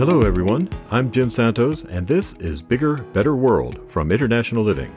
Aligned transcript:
Hello, 0.00 0.22
everyone. 0.22 0.66
I'm 0.90 1.10
Jim 1.10 1.28
Santos, 1.28 1.84
and 1.84 2.06
this 2.06 2.32
is 2.36 2.62
Bigger, 2.62 3.02
Better 3.12 3.36
World 3.36 3.78
from 3.86 4.10
International 4.10 4.64
Living. 4.64 4.90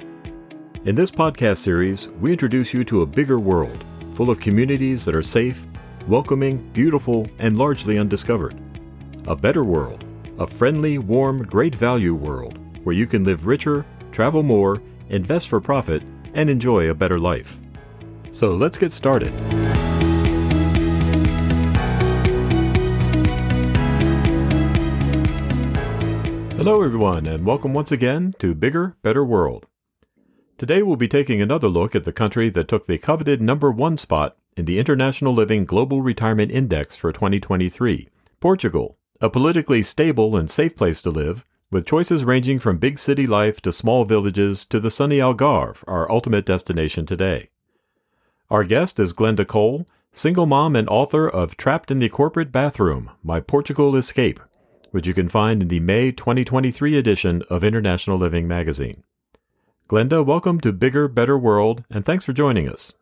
In 0.86 0.96
this 0.96 1.12
podcast 1.12 1.58
series, 1.58 2.08
we 2.22 2.32
introduce 2.32 2.74
you 2.74 2.86
to 2.86 3.02
a 3.02 3.06
bigger 3.06 3.38
world 3.38 3.84
full 4.16 4.30
of 4.30 4.40
communities 4.40 5.04
that 5.04 5.14
are 5.14 5.22
safe, 5.22 5.66
welcoming, 6.08 6.70
beautiful, 6.72 7.28
and 7.38 7.58
largely 7.58 7.98
undiscovered. 7.98 8.58
A 9.28 9.36
better 9.36 9.66
world, 9.66 10.06
a 10.40 10.48
friendly, 10.48 11.00
warm, 11.00 11.44
great 11.44 11.76
value 11.76 12.16
world 12.16 12.58
where 12.86 12.96
you 12.96 13.06
can 13.06 13.26
live 13.26 13.46
richer, 13.46 13.86
travel 14.14 14.42
more, 14.42 14.82
invest 15.10 15.50
for 15.50 15.60
profit, 15.60 16.02
and 16.34 16.50
enjoy 16.50 16.90
a 16.90 16.96
better 16.96 17.20
life. 17.20 17.58
So 18.32 18.56
let's 18.56 18.78
get 18.78 18.94
started. 18.94 19.34
Hello, 26.64 26.82
everyone, 26.82 27.26
and 27.26 27.46
welcome 27.46 27.74
once 27.74 27.92
again 27.92 28.36
to 28.40 28.56
Bigger, 28.56 28.96
Better 29.02 29.22
World. 29.22 29.66
Today 30.58 30.82
we'll 30.82 30.96
be 30.96 31.10
taking 31.10 31.42
another 31.42 31.68
look 31.68 31.94
at 31.94 32.06
the 32.06 32.14
country 32.14 32.50
that 32.52 32.70
took 32.70 32.88
the 32.88 32.98
coveted 32.98 33.42
number 33.42 33.70
one 33.70 33.98
spot 33.98 34.38
in 34.56 34.64
the 34.64 34.80
International 34.80 35.34
Living 35.34 35.66
Global 35.66 36.02
Retirement 36.02 36.52
Index 36.52 36.96
for 36.96 37.12
2023 37.12 38.08
Portugal, 38.40 38.98
a 39.20 39.30
politically 39.30 39.84
stable 39.84 40.38
and 40.38 40.50
safe 40.50 40.78
place 40.78 41.02
to 41.02 41.10
live, 41.10 41.44
with 41.70 41.86
choices 41.86 42.24
ranging 42.24 42.60
from 42.60 42.78
big 42.78 42.98
city 42.98 43.28
life 43.28 43.60
to 43.60 43.74
small 43.74 44.06
villages 44.06 44.66
to 44.68 44.80
the 44.80 44.90
sunny 44.90 45.18
Algarve, 45.18 45.84
our 45.86 46.10
ultimate 46.10 46.46
destination 46.46 47.06
today. 47.06 47.50
Our 48.50 48.64
guest 48.64 49.02
is 49.02 49.14
Glenda 49.14 49.46
Cole, 49.46 49.86
single 50.14 50.46
mom 50.46 50.78
and 50.78 50.88
author 50.88 51.28
of 51.28 51.58
Trapped 51.58 51.92
in 51.92 52.00
the 52.00 52.08
Corporate 52.08 52.54
Bathroom 52.54 53.12
My 53.22 53.42
Portugal 53.42 53.98
Escape, 53.98 54.40
which 54.94 55.08
you 55.08 55.14
can 55.16 55.28
find 55.28 55.64
in 55.64 55.70
the 55.70 55.80
May 55.80 56.12
2023 56.12 56.96
edition 57.00 57.42
of 57.50 57.64
International 57.64 58.16
Living 58.16 58.48
magazine. 58.48 59.02
Glenda, 59.90 60.24
welcome 60.24 60.62
to 60.62 60.72
Bigger, 60.72 61.08
Better 61.08 61.36
World, 61.36 61.84
and 61.90 62.06
thanks 62.06 62.24
for 62.24 62.32
joining 62.32 62.70
us. 62.70 62.94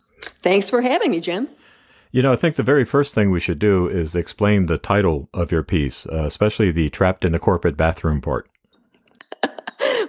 Thanks 0.41 0.69
for 0.69 0.81
having 0.81 1.11
me, 1.11 1.19
Jim. 1.19 1.49
You 2.09 2.21
know, 2.21 2.31
I 2.31 2.37
think 2.37 2.55
the 2.55 2.63
very 2.63 2.85
first 2.85 3.13
thing 3.13 3.29
we 3.29 3.41
should 3.41 3.59
do 3.59 3.89
is 3.89 4.15
explain 4.15 4.67
the 4.67 4.77
title 4.77 5.27
of 5.33 5.51
your 5.51 5.63
piece, 5.63 6.05
uh, 6.07 6.23
especially 6.23 6.71
the 6.71 6.89
trapped 6.89 7.25
in 7.25 7.33
the 7.33 7.39
corporate 7.39 7.75
bathroom 7.75 8.21
part. 8.21 8.47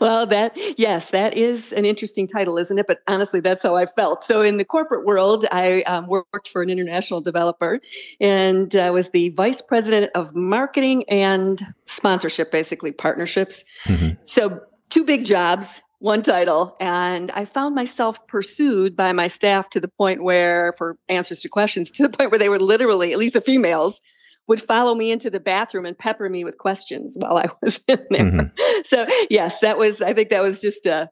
Well, 0.03 0.27
that, 0.27 0.57
yes, 0.79 1.11
that 1.11 1.37
is 1.37 1.73
an 1.73 1.85
interesting 1.85 2.27
title, 2.27 2.59
isn't 2.59 2.77
it? 2.77 2.87
But 2.89 2.99
honestly, 3.07 3.39
that's 3.39 3.63
how 3.63 3.77
I 3.77 3.87
felt. 3.87 4.25
So, 4.25 4.41
in 4.41 4.57
the 4.57 4.65
corporate 4.65 5.07
world, 5.07 5.47
I 5.53 5.83
um, 5.83 6.09
worked 6.09 6.49
for 6.49 6.61
an 6.61 6.71
international 6.71 7.21
developer 7.21 7.79
and 8.21 8.75
uh, 8.75 8.91
was 8.93 9.11
the 9.11 9.29
vice 9.29 9.61
president 9.61 10.11
of 10.17 10.35
marketing 10.35 11.05
and 11.09 11.65
sponsorship, 11.87 12.51
basically 12.51 12.91
partnerships. 12.91 13.65
Mm-hmm. 13.85 14.21
So, 14.25 14.63
two 14.91 15.05
big 15.05 15.25
jobs, 15.25 15.81
one 16.01 16.23
title. 16.23 16.77
And 16.81 17.31
I 17.31 17.45
found 17.45 17.77
myself 17.77 18.27
pursued 18.27 18.97
by 18.97 19.13
my 19.13 19.29
staff 19.29 19.71
to 19.71 19.79
the 19.79 19.87
point 19.87 20.25
where, 20.25 20.75
for 20.79 20.99
answers 21.09 21.43
to 21.43 21.49
questions, 21.49 21.91
to 21.93 22.03
the 22.03 22.17
point 22.17 22.33
where 22.33 22.41
they 22.41 22.49
were 22.49 22.59
literally, 22.59 23.13
at 23.13 23.19
least 23.19 23.35
the 23.35 23.41
females, 23.41 24.01
would 24.49 24.61
follow 24.61 24.95
me 24.95 25.11
into 25.11 25.31
the 25.31 25.41
bathroom 25.41 25.87
and 25.87 25.97
pepper 25.97 26.29
me 26.29 26.45
with 26.45 26.59
questions 26.59 27.17
while 27.19 27.37
I 27.37 27.49
was 27.63 27.81
in 27.87 28.07
there. 28.11 28.25
Mm-hmm. 28.25 28.81
So, 28.85 29.07
yes, 29.31 29.61
that 29.61 29.79
was, 29.79 30.03
I 30.03 30.15
think 30.15 30.31
that 30.31 30.43
was 30.43 30.61
just 30.61 30.87
a 30.87 31.11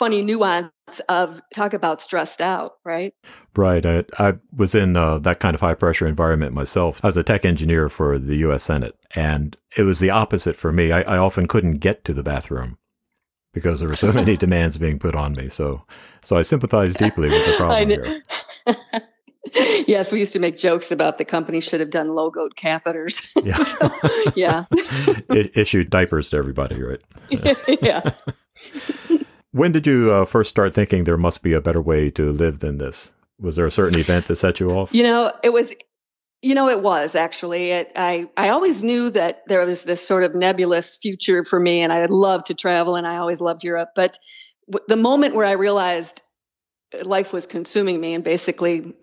funny 0.00 0.22
nuance 0.22 0.70
of 1.10 1.42
talk 1.52 1.74
about 1.74 2.00
stressed 2.00 2.40
out, 2.40 2.72
right? 2.84 3.14
Right. 3.54 3.84
I, 3.84 4.04
I 4.18 4.34
was 4.56 4.74
in 4.74 4.96
uh, 4.96 5.18
that 5.18 5.40
kind 5.40 5.54
of 5.54 5.60
high 5.60 5.74
pressure 5.74 6.06
environment 6.06 6.54
myself. 6.54 7.00
I 7.04 7.08
was 7.08 7.16
a 7.16 7.22
tech 7.22 7.44
engineer 7.44 7.88
for 7.88 8.18
the 8.18 8.36
U.S. 8.36 8.62
Senate, 8.62 8.98
and 9.14 9.56
it 9.76 9.82
was 9.82 10.00
the 10.00 10.10
opposite 10.10 10.56
for 10.56 10.72
me. 10.72 10.90
I, 10.90 11.02
I 11.02 11.18
often 11.18 11.46
couldn't 11.46 11.78
get 11.78 12.04
to 12.06 12.14
the 12.14 12.22
bathroom 12.22 12.78
because 13.52 13.80
there 13.80 13.88
were 13.88 13.96
so 13.96 14.12
many 14.12 14.36
demands 14.38 14.78
being 14.78 14.98
put 14.98 15.14
on 15.14 15.34
me. 15.34 15.48
So, 15.48 15.84
so 16.22 16.36
I 16.36 16.42
sympathize 16.42 16.94
deeply 16.94 17.28
with 17.28 17.44
the 17.44 17.52
problem 17.58 17.90
here. 17.90 18.22
yes, 19.86 20.12
we 20.12 20.18
used 20.18 20.32
to 20.32 20.38
make 20.38 20.56
jokes 20.56 20.90
about 20.90 21.18
the 21.18 21.24
company 21.24 21.60
should 21.60 21.80
have 21.80 21.90
done 21.90 22.08
logoed 22.08 22.54
catheters. 22.54 23.26
Yeah. 23.42 23.64
so, 23.64 24.32
yeah. 24.36 24.64
it 25.30 25.50
issued 25.56 25.88
diapers 25.88 26.30
to 26.30 26.36
everybody, 26.36 26.80
right? 26.82 27.00
yeah. 27.80 28.10
when 29.52 29.72
did 29.72 29.86
you 29.86 30.12
uh, 30.12 30.24
first 30.24 30.50
start 30.50 30.74
thinking 30.74 31.04
there 31.04 31.16
must 31.16 31.42
be 31.42 31.52
a 31.52 31.60
better 31.60 31.80
way 31.80 32.10
to 32.10 32.32
live 32.32 32.58
than 32.58 32.78
this? 32.78 33.12
Was 33.40 33.56
there 33.56 33.66
a 33.66 33.70
certain 33.70 33.98
event 33.98 34.26
that 34.28 34.36
set 34.36 34.60
you 34.60 34.70
off? 34.70 34.92
You 34.92 35.02
know, 35.04 35.32
it 35.42 35.52
was 35.52 35.74
you 36.42 36.54
know, 36.54 36.68
it 36.68 36.82
was 36.82 37.14
actually. 37.14 37.70
It, 37.70 37.92
I 37.96 38.28
I 38.36 38.48
always 38.48 38.82
knew 38.82 39.10
that 39.10 39.42
there 39.46 39.64
was 39.64 39.82
this 39.82 40.06
sort 40.06 40.24
of 40.24 40.34
nebulous 40.34 40.96
future 40.96 41.44
for 41.44 41.60
me, 41.60 41.82
and 41.82 41.92
I 41.92 42.06
loved 42.06 42.46
to 42.46 42.54
travel, 42.54 42.96
and 42.96 43.06
I 43.06 43.16
always 43.16 43.40
loved 43.40 43.62
Europe. 43.62 43.90
But 43.94 44.18
w- 44.70 44.84
the 44.88 44.96
moment 44.96 45.34
where 45.34 45.46
I 45.46 45.52
realized 45.52 46.22
life 47.02 47.32
was 47.32 47.46
consuming 47.46 48.00
me, 48.00 48.14
and 48.14 48.24
basically, 48.24 48.94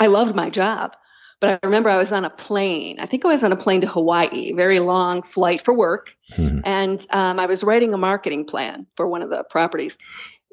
I 0.00 0.06
loved 0.06 0.34
my 0.34 0.50
job. 0.50 0.96
But 1.40 1.60
I 1.62 1.66
remember 1.66 1.90
I 1.90 1.98
was 1.98 2.12
on 2.12 2.24
a 2.24 2.30
plane. 2.30 3.00
I 3.00 3.06
think 3.06 3.24
I 3.24 3.28
was 3.28 3.42
on 3.42 3.52
a 3.52 3.56
plane 3.56 3.82
to 3.82 3.86
Hawaii, 3.86 4.52
very 4.54 4.78
long 4.78 5.22
flight 5.22 5.62
for 5.62 5.76
work, 5.76 6.14
mm-hmm. 6.32 6.60
and 6.64 7.04
um, 7.10 7.38
I 7.38 7.46
was 7.46 7.64
writing 7.64 7.92
a 7.92 7.98
marketing 7.98 8.46
plan 8.46 8.86
for 8.96 9.06
one 9.06 9.22
of 9.22 9.30
the 9.30 9.44
properties. 9.50 9.98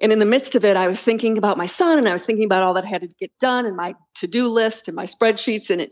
And 0.01 0.11
in 0.11 0.17
the 0.17 0.25
midst 0.25 0.55
of 0.55 0.65
it, 0.65 0.75
I 0.75 0.87
was 0.87 1.01
thinking 1.01 1.37
about 1.37 1.57
my 1.57 1.67
son, 1.67 1.99
and 1.99 2.09
I 2.09 2.13
was 2.13 2.25
thinking 2.25 2.45
about 2.45 2.63
all 2.63 2.73
that 2.73 2.85
had 2.85 3.01
to 3.01 3.07
get 3.07 3.31
done, 3.39 3.65
and 3.67 3.75
my 3.77 3.93
to-do 4.15 4.47
list, 4.47 4.87
and 4.87 4.95
my 4.95 5.05
spreadsheets, 5.05 5.69
and 5.69 5.79
it 5.79 5.91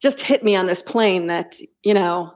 just 0.00 0.20
hit 0.20 0.44
me 0.44 0.54
on 0.54 0.66
this 0.66 0.82
plane 0.82 1.26
that, 1.26 1.56
you 1.82 1.92
know, 1.92 2.32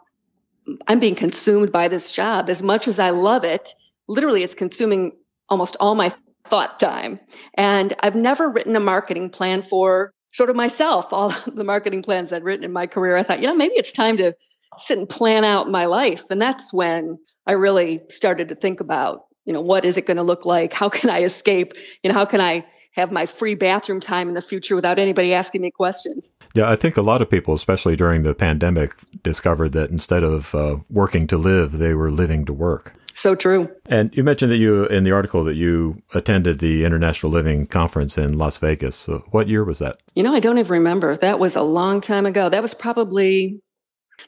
I'm 0.88 0.98
being 0.98 1.14
consumed 1.14 1.70
by 1.70 1.86
this 1.86 2.10
job 2.10 2.50
as 2.50 2.62
much 2.62 2.88
as 2.88 2.98
I 2.98 3.10
love 3.10 3.44
it. 3.44 3.72
Literally, 4.08 4.42
it's 4.42 4.54
consuming 4.54 5.12
almost 5.48 5.76
all 5.78 5.94
my 5.94 6.12
thought 6.50 6.80
time. 6.80 7.20
And 7.54 7.94
I've 8.00 8.14
never 8.14 8.48
written 8.48 8.76
a 8.76 8.80
marketing 8.80 9.30
plan 9.30 9.62
for 9.62 10.12
sort 10.32 10.50
of 10.50 10.56
myself. 10.56 11.06
All 11.12 11.34
the 11.46 11.64
marketing 11.64 12.02
plans 12.02 12.32
I'd 12.32 12.44
written 12.44 12.64
in 12.64 12.72
my 12.72 12.86
career, 12.86 13.16
I 13.16 13.22
thought, 13.22 13.40
you 13.40 13.46
know, 13.46 13.54
maybe 13.54 13.74
it's 13.74 13.92
time 13.92 14.16
to 14.18 14.34
sit 14.78 14.98
and 14.98 15.08
plan 15.08 15.44
out 15.44 15.70
my 15.70 15.86
life. 15.86 16.24
And 16.30 16.40
that's 16.40 16.72
when 16.72 17.18
I 17.46 17.52
really 17.52 18.02
started 18.10 18.48
to 18.48 18.54
think 18.54 18.80
about, 18.80 19.26
you 19.44 19.52
know, 19.52 19.60
what 19.60 19.84
is 19.84 19.96
it 19.96 20.06
going 20.06 20.16
to 20.16 20.22
look 20.22 20.44
like? 20.44 20.72
How 20.72 20.88
can 20.88 21.10
I 21.10 21.22
escape? 21.22 21.72
You 22.02 22.08
know, 22.08 22.14
how 22.14 22.24
can 22.24 22.40
I 22.40 22.66
have 22.96 23.12
my 23.12 23.26
free 23.26 23.54
bathroom 23.54 24.00
time 24.00 24.28
in 24.28 24.34
the 24.34 24.42
future 24.42 24.74
without 24.74 24.98
anybody 24.98 25.34
asking 25.34 25.60
me 25.60 25.70
questions. 25.70 26.32
Yeah, 26.54 26.70
I 26.70 26.76
think 26.76 26.96
a 26.96 27.02
lot 27.02 27.20
of 27.20 27.30
people, 27.30 27.54
especially 27.54 27.94
during 27.94 28.22
the 28.22 28.34
pandemic, 28.34 28.94
discovered 29.22 29.72
that 29.72 29.90
instead 29.90 30.24
of 30.24 30.54
uh, 30.54 30.78
working 30.88 31.26
to 31.28 31.36
live, 31.36 31.72
they 31.72 31.92
were 31.92 32.10
living 32.10 32.46
to 32.46 32.52
work. 32.52 32.94
So 33.16 33.34
true. 33.34 33.75
And 33.87 34.15
you 34.15 34.22
mentioned 34.22 34.53
that 34.53 34.59
you, 34.59 34.84
in 34.87 35.04
the 35.04 35.12
article, 35.12 35.43
that 35.44 35.54
you 35.54 36.03
attended 36.12 36.59
the 36.59 36.84
International 36.84 37.32
Living 37.32 37.66
Conference 37.66 38.19
in 38.19 38.37
Las 38.37 38.59
Vegas. 38.59 38.94
So 38.94 39.25
what 39.31 39.49
year 39.49 39.65
was 39.65 39.78
that? 39.78 40.00
You 40.15 40.22
know, 40.22 40.34
I 40.34 40.41
don't 40.41 40.59
even 40.59 40.71
remember. 40.71 41.16
That 41.16 41.38
was 41.38 41.56
a 41.56 41.62
long 41.62 42.03
time 42.03 42.27
ago. 42.27 42.50
That 42.50 42.60
was 42.60 42.75
probably 42.75 43.60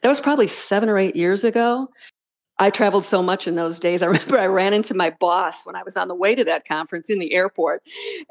that 0.01 0.09
was 0.09 0.19
probably 0.19 0.47
seven 0.47 0.89
or 0.89 0.97
eight 0.97 1.15
years 1.15 1.43
ago. 1.43 1.89
I 2.57 2.71
traveled 2.71 3.05
so 3.05 3.21
much 3.21 3.47
in 3.47 3.55
those 3.55 3.79
days. 3.79 4.01
I 4.01 4.05
remember 4.07 4.39
I 4.39 4.47
ran 4.47 4.73
into 4.73 4.95
my 4.95 5.15
boss 5.19 5.67
when 5.67 5.75
I 5.75 5.83
was 5.83 5.95
on 5.95 6.07
the 6.07 6.15
way 6.15 6.33
to 6.33 6.43
that 6.45 6.67
conference 6.67 7.11
in 7.11 7.19
the 7.19 7.33
airport. 7.33 7.83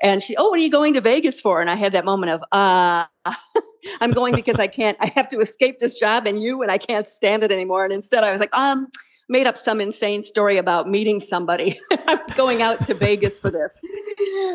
And 0.03 0.25
she, 0.25 0.37
Oh, 0.37 0.51
what 0.51 0.59
are 0.59 0.63
you 0.63 0.71
going 0.71 0.95
to 0.95 1.01
Vegas 1.01 1.41
for? 1.41 1.61
And 1.61 1.71
I 1.71 1.77
had 1.77 1.93
that 1.93 2.05
moment 2.05 2.33
of, 2.33 2.43
uh, 2.51 3.07
I'm 4.01 4.11
going 4.11 4.35
because 4.35 4.57
I 4.57 4.67
can't, 4.67 4.99
I 5.01 5.13
have 5.15 5.29
to 5.29 5.39
escape 5.39 5.79
this 5.79 5.95
job 5.95 6.27
and 6.27 6.43
you, 6.43 6.63
and 6.63 6.71
I 6.71 6.79
can't 6.79 7.07
stand 7.07 7.45
it 7.45 7.53
anymore. 7.53 7.85
And 7.85 7.93
instead 7.93 8.25
I 8.25 8.33
was 8.33 8.41
like, 8.41 8.53
um, 8.53 8.89
made 9.28 9.47
up 9.47 9.59
some 9.59 9.81
insane 9.81 10.22
story 10.22 10.56
about 10.56 10.89
meeting 10.89 11.21
somebody. 11.21 11.78
I 11.91 12.15
was 12.15 12.34
going 12.34 12.62
out 12.62 12.84
to 12.87 12.94
Vegas 12.94 13.39
for 13.39 13.50
this. 13.50 13.71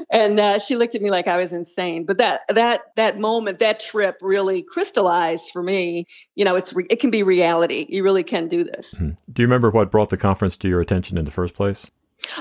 And 0.09 0.39
uh, 0.39 0.59
she 0.59 0.75
looked 0.75 0.95
at 0.95 1.01
me 1.01 1.09
like 1.09 1.27
I 1.27 1.37
was 1.37 1.53
insane. 1.53 2.05
But 2.05 2.17
that 2.17 2.41
that 2.49 2.91
that 2.95 3.19
moment, 3.19 3.59
that 3.59 3.79
trip, 3.79 4.17
really 4.21 4.61
crystallized 4.61 5.51
for 5.51 5.63
me. 5.63 6.07
You 6.35 6.45
know, 6.45 6.55
it's 6.55 6.73
re- 6.73 6.87
it 6.89 6.99
can 6.99 7.11
be 7.11 7.23
reality. 7.23 7.85
You 7.87 8.03
really 8.03 8.23
can 8.23 8.47
do 8.47 8.63
this. 8.63 8.95
Mm-hmm. 8.95 9.11
Do 9.31 9.41
you 9.41 9.47
remember 9.47 9.69
what 9.69 9.91
brought 9.91 10.09
the 10.09 10.17
conference 10.17 10.57
to 10.57 10.67
your 10.67 10.81
attention 10.81 11.17
in 11.17 11.25
the 11.25 11.31
first 11.31 11.53
place? 11.53 11.89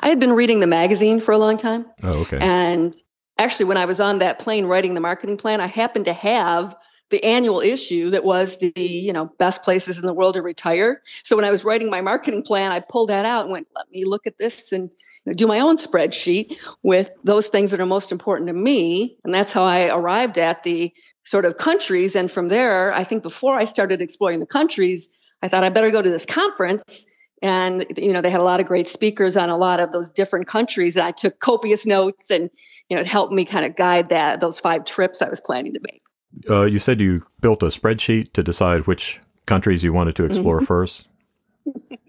I 0.00 0.08
had 0.08 0.20
been 0.20 0.32
reading 0.32 0.61
the 0.61 0.67
magazine 0.67 1.20
for 1.20 1.32
a 1.32 1.38
long 1.38 1.56
time. 1.56 1.87
Oh, 2.02 2.20
okay. 2.20 2.38
And 2.40 2.94
actually, 3.38 3.67
when 3.67 3.76
I 3.76 3.84
was 3.84 4.00
on 4.00 4.19
that 4.20 4.38
plane 4.38 4.67
writing 4.67 4.94
the 4.94 5.00
marketing 5.00 5.37
plan, 5.37 5.61
I 5.61 5.67
happened 5.67 6.06
to 6.06 6.12
have 6.12 6.76
the 7.12 7.23
annual 7.23 7.61
issue 7.61 8.11
that 8.11 8.25
was 8.25 8.59
the 8.59 8.73
you 8.75 9.12
know 9.12 9.26
best 9.38 9.62
places 9.62 9.99
in 9.99 10.05
the 10.05 10.12
world 10.12 10.35
to 10.35 10.43
retire. 10.43 11.03
So 11.23 11.37
when 11.37 11.44
I 11.44 11.50
was 11.50 11.62
writing 11.62 11.88
my 11.88 12.00
marketing 12.00 12.43
plan, 12.43 12.73
I 12.73 12.81
pulled 12.81 13.11
that 13.11 13.25
out 13.25 13.44
and 13.44 13.53
went, 13.53 13.69
let 13.76 13.88
me 13.93 14.05
look 14.05 14.26
at 14.26 14.38
this 14.38 14.73
and 14.73 14.93
do 15.37 15.47
my 15.47 15.61
own 15.61 15.76
spreadsheet 15.76 16.56
with 16.82 17.11
those 17.23 17.47
things 17.47 17.70
that 17.70 17.81
are 17.81 17.87
most 17.87 18.11
important 18.11 18.49
to 18.49 18.53
me, 18.53 19.17
and 19.23 19.32
that's 19.32 19.53
how 19.53 19.62
I 19.62 19.94
arrived 19.94 20.38
at 20.38 20.64
the 20.64 20.93
sort 21.23 21.44
of 21.44 21.56
countries. 21.56 22.17
And 22.17 22.29
from 22.29 22.49
there, 22.49 22.93
I 22.93 23.05
think 23.05 23.23
before 23.23 23.56
I 23.56 23.65
started 23.65 24.00
exploring 24.00 24.41
the 24.41 24.47
countries, 24.47 25.08
I 25.41 25.47
thought 25.47 25.62
I 25.62 25.69
better 25.69 25.93
go 25.93 26.03
to 26.03 26.11
this 26.11 26.26
conference 26.26 27.06
and 27.43 27.85
you 27.97 28.12
know 28.12 28.23
they 28.23 28.31
had 28.31 28.41
a 28.41 28.44
lot 28.44 28.61
of 28.61 28.67
great 28.67 28.88
speakers 28.88 29.37
on 29.37 29.50
a 29.50 29.56
lot 29.56 29.81
of 29.81 29.93
those 29.93 30.08
different 30.08 30.47
countries 30.47 30.97
and 30.97 31.05
i 31.05 31.11
took 31.11 31.41
copious 31.41 31.85
notes 31.85 32.31
and 32.31 32.49
you 32.88 32.97
know 32.97 33.00
it 33.00 33.06
helped 33.06 33.32
me 33.32 33.44
kind 33.44 33.67
of 33.67 33.75
guide 33.75 34.11
that 34.11 34.38
those 34.38 34.61
five 34.61 34.85
trips 34.85 35.20
i 35.20 35.29
was 35.29 35.41
planning 35.41 35.75
to 35.75 35.81
make 35.82 36.01
uh, 36.49 36.64
you 36.64 36.79
said 36.79 37.00
you 37.00 37.25
built 37.40 37.62
a 37.62 37.67
spreadsheet 37.67 38.32
to 38.32 38.43
decide 38.43 38.87
which 38.87 39.20
countries 39.46 39.84
you 39.84 39.93
wanted 39.93 40.17
to 40.17 40.25
explore 40.25 40.56
mm-hmm. 40.58 40.67
first. 40.67 41.06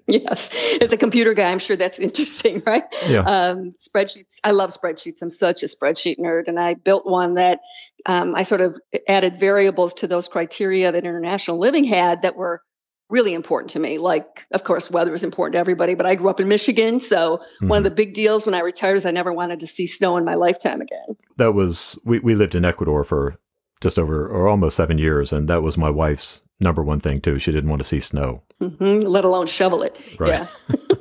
yes, 0.08 0.50
as 0.82 0.92
a 0.92 0.98
computer 0.98 1.34
guy, 1.34 1.52
I'm 1.52 1.60
sure 1.60 1.76
that's 1.76 2.00
interesting, 2.08 2.62
right? 2.66 2.84
Yeah. 3.08 3.22
Um, 3.22 3.76
spreadsheets. 3.80 4.40
I 4.44 4.52
love 4.52 4.72
spreadsheets. 4.72 5.22
I'm 5.22 5.30
such 5.30 5.64
a 5.64 5.68
spreadsheet 5.68 6.20
nerd, 6.20 6.48
and 6.48 6.60
I 6.60 6.74
built 6.76 7.06
one 7.06 7.36
that 7.36 7.62
um, 8.06 8.36
I 8.36 8.44
sort 8.44 8.62
of 8.62 8.80
added 9.08 9.40
variables 9.40 9.94
to 9.96 10.08
those 10.08 10.28
criteria 10.28 10.92
that 10.92 11.04
International 11.04 11.58
Living 11.58 11.84
had 11.84 12.22
that 12.24 12.36
were 12.36 12.62
really 13.10 13.34
important 13.34 13.70
to 13.72 13.80
me. 13.80 14.00
Like, 14.00 14.46
of 14.52 14.64
course, 14.64 14.90
weather 14.90 15.14
is 15.14 15.24
important 15.24 15.54
to 15.54 15.60
everybody, 15.60 15.94
but 15.94 16.06
I 16.06 16.16
grew 16.16 16.30
up 16.30 16.40
in 16.40 16.48
Michigan. 16.48 17.00
So 17.00 17.38
mm-hmm. 17.38 17.68
one 17.68 17.78
of 17.78 17.82
mm-hmm. 17.82 17.90
the 17.90 17.96
big 17.96 18.14
deals 18.14 18.46
when 18.46 18.56
I 18.56 18.60
retired 18.60 18.96
is 18.96 19.06
I 19.06 19.12
never 19.12 19.32
wanted 19.32 19.60
to 19.60 19.68
see 19.68 19.86
snow 19.86 20.18
in 20.18 20.26
my 20.26 20.34
lifetime 20.34 20.82
again. 20.82 21.16
That 21.38 21.54
was, 21.54 22.00
we, 22.04 22.20
we 22.20 22.34
lived 22.34 22.56
in 22.56 22.66
Ecuador 22.66 23.04
for 23.04 23.38
just 23.84 24.00
over 24.00 24.28
or 24.28 24.48
almost 24.48 24.78
seven 24.78 24.98
years. 24.98 25.32
And 25.32 25.48
that 25.50 25.62
was 25.62 25.78
my 25.78 25.90
wife's 25.90 26.42
number 26.60 26.82
one 26.82 27.00
thing, 27.00 27.22
too. 27.22 27.38
She 27.38 27.52
didn't 27.52 27.70
want 27.70 27.82
to 27.82 27.88
see 27.88 28.00
snow, 28.00 28.42
mm-hmm, 28.60 29.06
let 29.08 29.26
alone 29.26 29.46
shovel 29.46 29.84
it. 29.84 30.02
Right. 30.18 30.48
Yeah. 30.70 30.96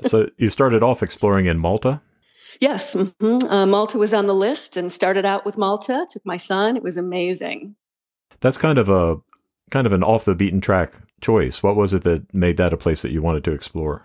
so 0.06 0.28
you 0.38 0.48
started 0.48 0.82
off 0.82 1.02
exploring 1.02 1.46
in 1.46 1.58
Malta? 1.58 2.00
Yes. 2.60 2.94
Mm-hmm. 2.94 3.46
Uh, 3.46 3.66
Malta 3.66 3.98
was 3.98 4.14
on 4.14 4.26
the 4.26 4.34
list 4.34 4.76
and 4.76 4.90
started 4.90 5.26
out 5.26 5.44
with 5.44 5.58
Malta, 5.58 6.06
took 6.10 6.24
my 6.24 6.38
son. 6.38 6.76
It 6.76 6.82
was 6.82 6.96
amazing. 6.96 7.76
That's 8.40 8.58
kind 8.58 8.78
of 8.78 8.88
a 8.88 9.16
kind 9.70 9.86
of 9.86 9.92
an 9.92 10.02
off 10.02 10.24
the 10.24 10.34
beaten 10.34 10.60
track 10.60 10.94
choice. 11.20 11.62
What 11.62 11.76
was 11.76 11.92
it 11.94 12.04
that 12.04 12.32
made 12.32 12.56
that 12.56 12.72
a 12.72 12.76
place 12.76 13.02
that 13.02 13.12
you 13.12 13.22
wanted 13.22 13.44
to 13.44 13.52
explore? 13.52 14.02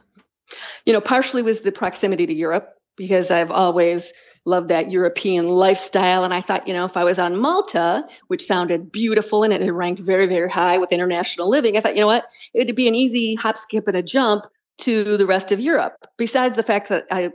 You 0.85 0.93
know, 0.93 1.01
partially 1.01 1.43
was 1.43 1.61
the 1.61 1.71
proximity 1.71 2.25
to 2.25 2.33
Europe 2.33 2.73
because 2.97 3.31
I've 3.31 3.51
always 3.51 4.11
loved 4.49 4.69
that 4.69 4.91
European 4.91 5.47
lifestyle. 5.47 6.23
And 6.23 6.33
I 6.33 6.41
thought, 6.41 6.67
you 6.67 6.73
know, 6.73 6.85
if 6.85 6.97
I 6.97 7.03
was 7.03 7.19
on 7.19 7.37
Malta, 7.37 8.07
which 8.27 8.45
sounded 8.45 8.91
beautiful 8.91 9.43
and 9.43 9.53
it 9.53 9.61
had 9.61 9.71
ranked 9.71 10.01
very, 10.01 10.27
very 10.27 10.49
high 10.49 10.77
with 10.77 10.91
international 10.91 11.49
living, 11.49 11.77
I 11.77 11.81
thought, 11.81 11.95
you 11.95 12.01
know 12.01 12.07
what, 12.07 12.25
it 12.53 12.67
would 12.67 12.75
be 12.75 12.87
an 12.87 12.95
easy 12.95 13.35
hop, 13.35 13.57
skip, 13.57 13.87
and 13.87 13.95
a 13.95 14.03
jump 14.03 14.45
to 14.79 15.17
the 15.17 15.25
rest 15.25 15.51
of 15.51 15.59
Europe. 15.59 15.93
Besides 16.17 16.55
the 16.55 16.63
fact 16.63 16.89
that 16.89 17.05
I 17.11 17.31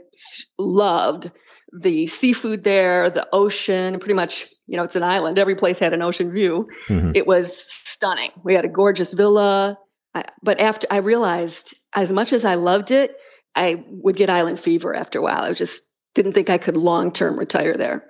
loved 0.59 1.31
the 1.71 2.07
seafood 2.07 2.63
there, 2.63 3.09
the 3.09 3.27
ocean, 3.33 3.99
pretty 3.99 4.13
much, 4.13 4.45
you 4.67 4.77
know, 4.77 4.83
it's 4.83 4.95
an 4.95 5.03
island. 5.03 5.37
Every 5.37 5.55
place 5.55 5.79
had 5.79 5.93
an 5.93 6.01
ocean 6.01 6.31
view. 6.31 6.69
Mm-hmm. 6.87 7.11
It 7.15 7.27
was 7.27 7.57
stunning. 7.85 8.31
We 8.43 8.53
had 8.53 8.65
a 8.65 8.69
gorgeous 8.69 9.13
villa. 9.13 9.77
I, 10.13 10.25
but 10.41 10.59
after 10.59 10.87
I 10.89 10.97
realized, 10.97 11.75
as 11.93 12.11
much 12.11 12.33
as 12.33 12.45
I 12.45 12.55
loved 12.55 12.91
it, 12.91 13.15
I 13.55 13.83
would 13.87 14.15
get 14.15 14.29
island 14.29 14.59
fever 14.59 14.95
after 14.95 15.19
a 15.19 15.21
while. 15.21 15.41
I 15.41 15.49
was 15.49 15.57
just 15.57 15.83
didn't 16.15 16.33
think 16.33 16.49
I 16.49 16.57
could 16.57 16.75
long 16.75 17.11
term 17.11 17.37
retire 17.37 17.75
there. 17.77 18.03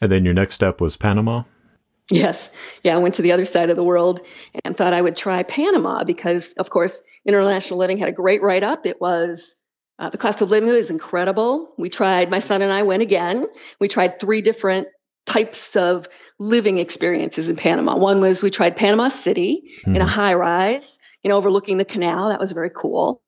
And 0.00 0.10
then 0.10 0.24
your 0.24 0.34
next 0.34 0.54
step 0.54 0.80
was 0.80 0.96
Panama? 0.96 1.44
Yes. 2.10 2.50
Yeah, 2.82 2.94
I 2.94 2.98
went 2.98 3.14
to 3.14 3.22
the 3.22 3.32
other 3.32 3.44
side 3.44 3.70
of 3.70 3.76
the 3.76 3.84
world 3.84 4.20
and 4.64 4.76
thought 4.76 4.92
I 4.92 5.00
would 5.02 5.16
try 5.16 5.42
Panama 5.42 6.04
because, 6.04 6.52
of 6.54 6.70
course, 6.70 7.02
International 7.26 7.78
Living 7.78 7.98
had 7.98 8.08
a 8.08 8.12
great 8.12 8.42
write 8.42 8.62
up. 8.62 8.86
It 8.86 9.00
was 9.00 9.56
uh, 9.98 10.10
the 10.10 10.18
cost 10.18 10.42
of 10.42 10.50
living 10.50 10.68
is 10.68 10.90
incredible. 10.90 11.72
We 11.78 11.88
tried, 11.88 12.30
my 12.30 12.40
son 12.40 12.62
and 12.62 12.72
I 12.72 12.82
went 12.82 13.02
again. 13.02 13.46
We 13.80 13.88
tried 13.88 14.20
three 14.20 14.42
different 14.42 14.88
types 15.26 15.76
of 15.76 16.06
living 16.38 16.78
experiences 16.78 17.48
in 17.48 17.56
Panama. 17.56 17.96
One 17.96 18.20
was 18.20 18.42
we 18.42 18.50
tried 18.50 18.76
Panama 18.76 19.08
City 19.08 19.62
mm-hmm. 19.80 19.96
in 19.96 20.02
a 20.02 20.04
hmm. 20.04 20.10
high 20.10 20.34
rise, 20.34 20.98
you 21.22 21.30
know, 21.30 21.36
overlooking 21.36 21.78
the 21.78 21.84
canal. 21.84 22.28
That 22.28 22.40
was 22.40 22.52
very 22.52 22.70
cool. 22.70 23.22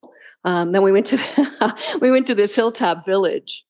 Um, 0.44 0.73
then 0.73 0.82
we 0.82 0.93
went 0.93 1.06
to 1.06 1.76
we 2.00 2.11
went 2.11 2.26
to 2.26 2.35
this 2.35 2.55
hilltop 2.55 3.06
village 3.06 3.64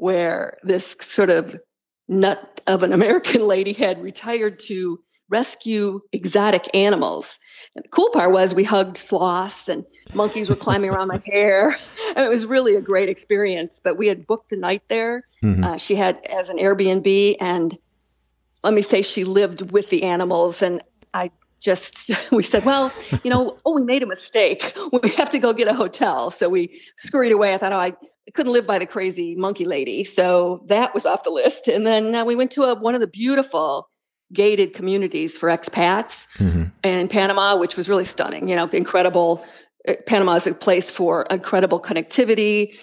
where 0.00 0.56
this 0.62 0.96
sort 1.00 1.28
of 1.28 1.60
nut 2.08 2.62
of 2.66 2.82
an 2.82 2.92
American 2.92 3.42
lady 3.46 3.74
had 3.74 4.02
retired 4.02 4.58
to 4.58 4.98
rescue 5.28 6.00
exotic 6.10 6.74
animals. 6.74 7.38
And 7.76 7.84
the 7.84 7.88
cool 7.88 8.10
part 8.10 8.32
was 8.32 8.54
we 8.54 8.64
hugged 8.64 8.96
sloths 8.96 9.68
and 9.68 9.84
monkeys 10.12 10.48
were 10.48 10.56
climbing 10.56 10.90
around 10.90 11.08
my 11.08 11.22
hair. 11.26 11.76
And 12.16 12.26
it 12.26 12.28
was 12.28 12.44
really 12.44 12.74
a 12.74 12.80
great 12.80 13.08
experience. 13.08 13.80
But 13.82 13.96
we 13.96 14.08
had 14.08 14.26
booked 14.26 14.50
the 14.50 14.56
night 14.56 14.82
there. 14.88 15.28
Mm-hmm. 15.44 15.62
Uh, 15.62 15.76
she 15.76 15.94
had 15.94 16.18
as 16.26 16.50
an 16.50 16.58
Airbnb, 16.58 17.36
and 17.38 17.78
let 18.64 18.74
me 18.74 18.82
say 18.82 19.02
she 19.02 19.22
lived 19.22 19.70
with 19.70 19.90
the 19.90 20.02
animals. 20.02 20.60
And 20.60 20.82
I 21.14 21.30
just 21.60 22.10
we 22.32 22.42
said, 22.42 22.64
well, 22.64 22.92
you 23.22 23.30
know, 23.30 23.58
oh, 23.64 23.76
we 23.76 23.84
made 23.84 24.02
a 24.02 24.06
mistake. 24.06 24.76
We 24.92 25.10
have 25.10 25.30
to 25.30 25.38
go 25.38 25.52
get 25.52 25.68
a 25.68 25.72
hotel. 25.72 26.32
So 26.32 26.48
we 26.48 26.80
scurried 26.96 27.30
away. 27.30 27.54
I 27.54 27.58
thought, 27.58 27.72
oh, 27.72 27.76
I 27.76 27.92
couldn't 28.34 28.52
live 28.52 28.66
by 28.66 28.78
the 28.78 28.86
crazy 28.86 29.34
monkey 29.36 29.64
lady. 29.64 30.04
So 30.04 30.64
that 30.68 30.94
was 30.94 31.06
off 31.06 31.24
the 31.24 31.30
list. 31.30 31.68
And 31.68 31.86
then 31.86 32.14
uh, 32.14 32.24
we 32.24 32.36
went 32.36 32.52
to 32.52 32.62
a, 32.64 32.78
one 32.78 32.94
of 32.94 33.00
the 33.00 33.06
beautiful 33.06 33.88
gated 34.32 34.74
communities 34.74 35.36
for 35.36 35.48
expats 35.48 36.26
mm-hmm. 36.36 36.64
in 36.84 37.08
Panama, 37.08 37.58
which 37.58 37.76
was 37.76 37.88
really 37.88 38.04
stunning. 38.04 38.48
You 38.48 38.56
know, 38.56 38.66
incredible. 38.66 39.44
Uh, 39.86 39.94
Panama 40.06 40.34
is 40.34 40.46
a 40.46 40.54
place 40.54 40.90
for 40.90 41.22
incredible 41.30 41.80
connectivity. 41.80 42.76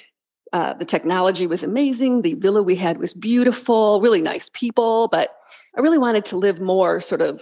Uh, 0.54 0.74
the 0.74 0.86
technology 0.86 1.48
was 1.48 1.64
amazing. 1.64 2.22
The 2.22 2.34
villa 2.36 2.64
we 2.64 2.76
had 2.76 3.00
was 3.00 3.14
beautiful, 3.14 4.02
really 4.02 4.22
nice 4.22 4.50
people. 4.50 5.08
But 5.12 5.30
I 5.78 5.82
really 5.82 5.98
wanted 5.98 6.26
to 6.26 6.38
live 6.38 6.60
more 6.60 7.02
sort 7.02 7.22
of 7.22 7.42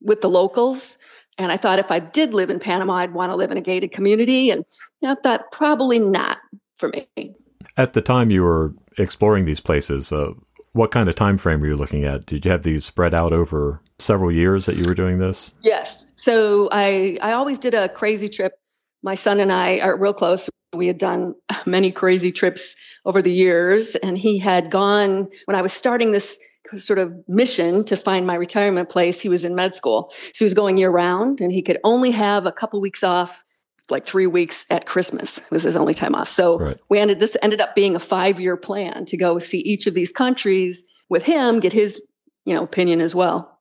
with 0.00 0.20
the 0.20 0.30
locals. 0.30 0.98
And 1.36 1.50
I 1.50 1.56
thought 1.56 1.78
if 1.78 1.90
I 1.90 1.98
did 1.98 2.32
live 2.32 2.50
in 2.50 2.60
Panama, 2.60 2.94
I'd 2.94 3.14
want 3.14 3.32
to 3.32 3.36
live 3.36 3.50
in 3.50 3.56
a 3.56 3.62
gated 3.62 3.92
community. 3.92 4.50
And 4.50 4.64
you 5.00 5.08
know, 5.08 5.12
I 5.12 5.16
thought 5.22 5.50
probably 5.50 5.98
not 5.98 6.38
for 6.84 7.02
me. 7.16 7.34
At 7.76 7.92
the 7.92 8.02
time 8.02 8.30
you 8.30 8.42
were 8.42 8.74
exploring 8.98 9.44
these 9.44 9.60
places, 9.60 10.12
uh, 10.12 10.32
what 10.72 10.90
kind 10.90 11.08
of 11.08 11.14
time 11.14 11.38
frame 11.38 11.60
were 11.60 11.68
you 11.68 11.76
looking 11.76 12.04
at? 12.04 12.26
Did 12.26 12.44
you 12.44 12.50
have 12.50 12.62
these 12.62 12.84
spread 12.84 13.14
out 13.14 13.32
over 13.32 13.80
several 13.98 14.30
years 14.30 14.66
that 14.66 14.76
you 14.76 14.84
were 14.84 14.94
doing 14.94 15.18
this? 15.18 15.54
Yes. 15.62 16.06
So 16.16 16.68
I 16.70 17.18
I 17.22 17.32
always 17.32 17.58
did 17.58 17.74
a 17.74 17.88
crazy 17.88 18.28
trip. 18.28 18.54
My 19.02 19.14
son 19.14 19.40
and 19.40 19.52
I 19.52 19.78
are 19.80 19.98
real 19.98 20.14
close. 20.14 20.48
We 20.74 20.86
had 20.86 20.98
done 20.98 21.34
many 21.66 21.92
crazy 21.92 22.32
trips 22.32 22.74
over 23.04 23.22
the 23.22 23.32
years, 23.32 23.94
and 23.96 24.18
he 24.18 24.38
had 24.38 24.70
gone 24.70 25.28
when 25.44 25.56
I 25.56 25.62
was 25.62 25.72
starting 25.72 26.12
this 26.12 26.38
sort 26.76 26.98
of 26.98 27.12
mission 27.28 27.84
to 27.84 27.96
find 27.96 28.26
my 28.26 28.34
retirement 28.34 28.88
place. 28.88 29.20
He 29.20 29.28
was 29.28 29.44
in 29.44 29.54
med 29.54 29.74
school, 29.74 30.12
so 30.32 30.38
he 30.38 30.44
was 30.44 30.54
going 30.54 30.76
year 30.76 30.90
round, 30.90 31.40
and 31.40 31.52
he 31.52 31.62
could 31.62 31.78
only 31.84 32.10
have 32.10 32.46
a 32.46 32.52
couple 32.52 32.80
weeks 32.80 33.04
off 33.04 33.43
like 33.90 34.06
three 34.06 34.26
weeks 34.26 34.64
at 34.70 34.86
Christmas 34.86 35.40
was 35.50 35.62
his 35.62 35.76
only 35.76 35.94
time 35.94 36.14
off. 36.14 36.28
So 36.28 36.58
right. 36.58 36.78
we 36.88 36.98
ended 36.98 37.20
this 37.20 37.36
ended 37.42 37.60
up 37.60 37.74
being 37.74 37.96
a 37.96 38.00
five 38.00 38.40
year 38.40 38.56
plan 38.56 39.04
to 39.06 39.16
go 39.16 39.38
see 39.38 39.58
each 39.58 39.86
of 39.86 39.94
these 39.94 40.12
countries 40.12 40.84
with 41.08 41.22
him, 41.22 41.60
get 41.60 41.72
his 41.72 42.00
you 42.44 42.54
know 42.54 42.62
opinion 42.62 43.00
as 43.00 43.14
well. 43.14 43.53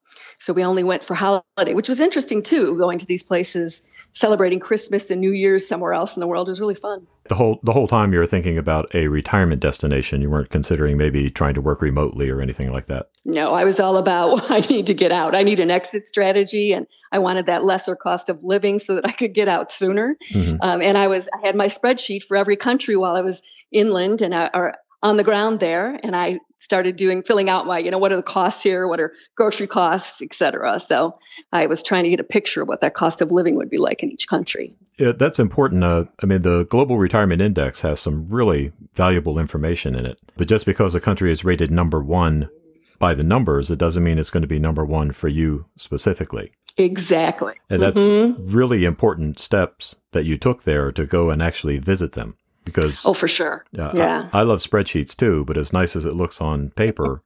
So 0.44 0.52
we 0.52 0.66
only 0.66 0.84
went 0.84 1.06
for 1.06 1.14
holiday, 1.14 1.74
which 1.74 1.88
was 1.88 2.02
interesting 2.02 2.44
too. 2.44 2.78
Going 2.78 3.00
to 3.00 3.06
these 3.06 3.24
places, 3.24 3.82
celebrating 4.12 4.60
Christmas 4.60 5.10
and 5.10 5.22
New 5.22 5.32
Year's 5.32 5.66
somewhere 5.66 5.94
else 5.94 6.18
in 6.18 6.20
the 6.20 6.28
world 6.28 6.50
was 6.50 6.60
really 6.60 6.76
fun. 6.76 7.08
The 7.30 7.36
whole 7.36 7.62
the 7.64 7.72
whole 7.72 7.88
time 7.88 8.12
you 8.12 8.20
were 8.20 8.28
thinking 8.28 8.58
about 8.58 8.94
a 8.94 9.08
retirement 9.08 9.62
destination. 9.62 10.22
You 10.22 10.30
weren't 10.30 10.50
considering 10.50 10.98
maybe 10.98 11.30
trying 11.30 11.54
to 11.54 11.62
work 11.62 11.82
remotely 11.82 12.30
or 12.30 12.42
anything 12.42 12.74
like 12.74 12.88
that. 12.88 13.06
No, 13.24 13.54
I 13.54 13.64
was 13.64 13.80
all 13.80 13.96
about 13.96 14.44
I 14.52 14.60
need 14.60 14.86
to 14.88 14.94
get 14.94 15.14
out. 15.14 15.34
I 15.34 15.44
need 15.44 15.62
an 15.62 15.72
exit 15.72 16.10
strategy, 16.10 16.74
and 16.74 16.88
I 17.14 17.20
wanted 17.20 17.46
that 17.46 17.64
lesser 17.64 17.96
cost 17.96 18.28
of 18.28 18.44
living 18.44 18.80
so 18.80 18.96
that 18.96 19.08
I 19.08 19.14
could 19.14 19.34
get 19.34 19.48
out 19.48 19.72
sooner. 19.72 20.18
Mm-hmm. 20.34 20.58
Um, 20.60 20.82
and 20.82 20.98
I 20.98 21.08
was 21.08 21.30
I 21.34 21.46
had 21.46 21.56
my 21.56 21.68
spreadsheet 21.68 22.24
for 22.24 22.36
every 22.36 22.58
country 22.58 22.98
while 22.98 23.16
I 23.16 23.22
was 23.22 23.42
inland 23.72 24.22
and 24.22 24.36
I, 24.36 24.50
or 24.54 24.76
on 25.04 25.18
the 25.18 25.24
ground 25.24 25.60
there, 25.60 26.00
and 26.02 26.16
I 26.16 26.40
started 26.64 26.96
doing 26.96 27.22
filling 27.22 27.50
out 27.50 27.68
my 27.68 27.78
you 27.78 27.92
know 27.92 27.98
what 27.98 28.12
are 28.12 28.16
the 28.16 28.24
costs 28.24 28.64
here? 28.64 28.88
What 28.88 29.00
are 29.00 29.14
grocery 29.36 29.68
costs 29.68 30.22
etc 30.22 30.80
so 30.80 31.14
i 31.52 31.66
was 31.66 31.84
trying 31.84 32.04
to 32.04 32.10
get 32.10 32.20
a 32.20 32.24
picture 32.24 32.62
of 32.62 32.68
what 32.68 32.80
that 32.82 32.94
cost 32.94 33.22
of 33.22 33.32
living 33.32 33.56
would 33.56 33.70
be 33.70 33.78
like 33.78 34.02
in 34.02 34.10
each 34.12 34.28
country. 34.28 34.74
Yeah, 34.98 35.12
that's 35.12 35.40
important 35.40 35.84
uh, 35.84 36.06
i 36.22 36.26
mean 36.26 36.44
the 36.44 36.64
global 36.66 36.98
retirement 36.98 37.42
index 37.42 37.82
has 37.82 38.00
some 38.00 38.30
really 38.30 38.72
valuable 38.94 39.40
information 39.40 39.94
in 39.94 40.06
it 40.06 40.18
but 40.38 40.48
just 40.48 40.66
because 40.66 40.96
a 40.96 41.02
country 41.02 41.32
is 41.32 41.44
rated 41.44 41.70
number 41.70 42.02
one 42.02 42.50
by 42.98 43.14
the 43.14 43.24
numbers 43.24 43.70
it 43.70 43.80
doesn't 43.80 44.04
mean 44.04 44.18
it's 44.18 44.30
going 44.30 44.42
to 44.42 44.48
be 44.48 44.60
number 44.60 44.86
one 44.86 45.12
for 45.12 45.28
you 45.28 45.66
specifically. 45.76 46.52
Exactly. 46.78 47.54
And 47.70 47.82
that's 47.82 47.98
mm-hmm. 47.98 48.52
really 48.52 48.86
important 48.86 49.38
steps 49.38 49.98
that 50.12 50.26
you 50.26 50.38
took 50.38 50.64
there 50.64 50.92
to 50.92 51.06
go 51.06 51.30
and 51.30 51.42
actually 51.42 51.78
visit 51.78 52.14
them 52.14 52.36
because 52.64 53.06
oh 53.06 53.14
for 53.14 53.28
sure 53.28 53.66
uh, 53.78 53.92
yeah 53.94 54.30
I, 54.34 54.40
I, 54.40 54.44
love 54.44 54.60
spreadsheets 54.60 55.16
too 55.16 55.46
but 55.46 55.58
as 55.58 55.74
nice 55.74 55.96
as 55.96 56.06
it 56.06 56.16
looks 56.16 56.42
on 56.42 56.70
paper 56.72 57.22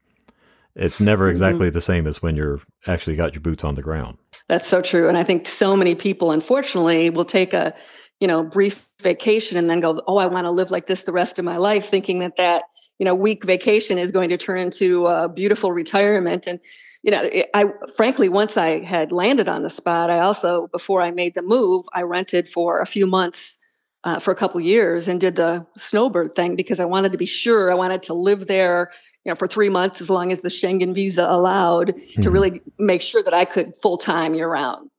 it's 0.76 1.00
never 1.00 1.26
mm-hmm. 1.26 1.32
exactly 1.32 1.68
mm-hmm. 1.68 1.74
the 1.74 1.82
same 1.82 2.08
as 2.08 2.22
when 2.22 2.36
you're 2.36 2.62
actually 2.86 3.16
got 3.16 3.34
your 3.34 3.42
boots 3.42 3.64
on 3.64 3.76
the 3.76 3.82
ground 3.82 4.18
that's 4.48 4.70
so 4.70 4.82
true 4.82 5.08
and 5.08 5.18
i 5.18 5.24
think 5.24 5.48
so 5.48 5.76
many 5.76 5.96
people 5.96 6.32
unfortunately 6.32 7.10
will 7.10 7.26
take 7.26 7.54
a 7.54 7.74
you 8.20 8.28
know 8.28 8.44
brief 8.44 8.88
vacation 9.02 9.58
and 9.58 9.70
then 9.70 9.80
go 9.80 10.02
oh 10.08 10.18
i 10.18 10.26
want 10.26 10.46
to 10.46 10.52
live 10.52 10.72
like 10.72 10.88
this 10.88 11.04
the 11.04 11.12
rest 11.12 11.40
of 11.40 11.46
my 11.46 11.58
life 11.58 11.90
thinking 11.90 12.20
that 12.20 12.36
that 12.38 12.64
you 13.00 13.06
know 13.06 13.16
week 13.16 13.44
vacation 13.44 13.98
is 13.98 14.12
going 14.12 14.30
to 14.30 14.38
turn 14.38 14.60
into 14.60 15.06
a 15.06 15.30
beautiful 15.30 15.72
retirement 15.72 16.48
and 16.48 16.60
you 17.04 17.12
know 17.12 17.30
i 17.54 17.66
frankly 17.96 18.30
once 18.30 18.58
i 18.58 18.80
had 18.80 19.12
landed 19.12 19.48
on 19.48 19.64
the 19.64 19.70
spot 19.70 20.10
i 20.10 20.20
also 20.20 20.68
before 20.68 21.02
i 21.02 21.12
made 21.12 21.36
the 21.36 21.42
move 21.42 21.86
i 21.94 22.02
rented 22.02 22.50
for 22.50 22.80
a 22.80 22.86
few 22.86 23.06
months 23.06 23.58
uh, 24.04 24.20
for 24.20 24.32
a 24.32 24.36
couple 24.36 24.60
years 24.62 25.08
and 25.08 25.20
did 25.20 25.36
the 25.36 25.66
snowbird 25.78 26.36
thing 26.36 26.56
because 26.56 26.80
I 26.80 26.86
wanted 26.86 27.12
to 27.12 27.18
be 27.18 27.26
sure 27.26 27.72
I 27.72 27.76
wanted 27.76 28.04
to 28.04 28.14
live 28.14 28.48
there, 28.48 28.92
you 29.24 29.32
know, 29.32 29.36
for 29.36 29.48
three 29.48 29.70
months 29.70 30.02
as 30.02 30.10
long 30.10 30.32
as 30.32 30.42
the 30.42 30.50
Schengen 30.50 30.94
visa 30.94 31.26
allowed 31.28 31.90
mm-hmm. 31.90 32.22
to 32.22 32.32
really 32.32 32.62
make 32.78 33.02
sure 33.02 33.24
that 33.24 33.34
I 33.34 33.46
could 33.46 33.76
full 33.82 33.98
time 33.98 34.34
year 34.34 34.50
round 34.50 34.90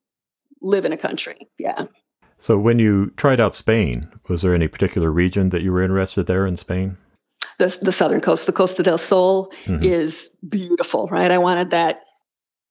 live 0.61 0.85
in 0.85 0.93
a 0.93 0.97
country. 0.97 1.49
Yeah. 1.59 1.85
So, 2.38 2.57
when 2.59 2.78
you 2.78 3.11
tried 3.17 3.40
out 3.40 3.55
Spain, 3.55 4.09
was 4.28 4.43
there 4.43 4.55
any 4.55 4.69
particular 4.69 5.11
region 5.11 5.49
that 5.50 5.62
you 5.62 5.73
were 5.73 5.83
interested 5.83 6.26
there 6.26 6.47
in 6.47 6.57
Spain? 6.57 6.97
The, 7.59 7.76
the 7.83 7.93
southern 7.93 8.21
coast, 8.21 8.47
the 8.47 8.52
Costa 8.52 8.85
del 8.85 8.99
Sol, 8.99 9.50
mm-hmm. 9.64 9.83
is 9.83 10.37
beautiful, 10.49 11.09
right? 11.09 11.33
I 11.33 11.38
wanted 11.38 11.71
that 11.71 12.02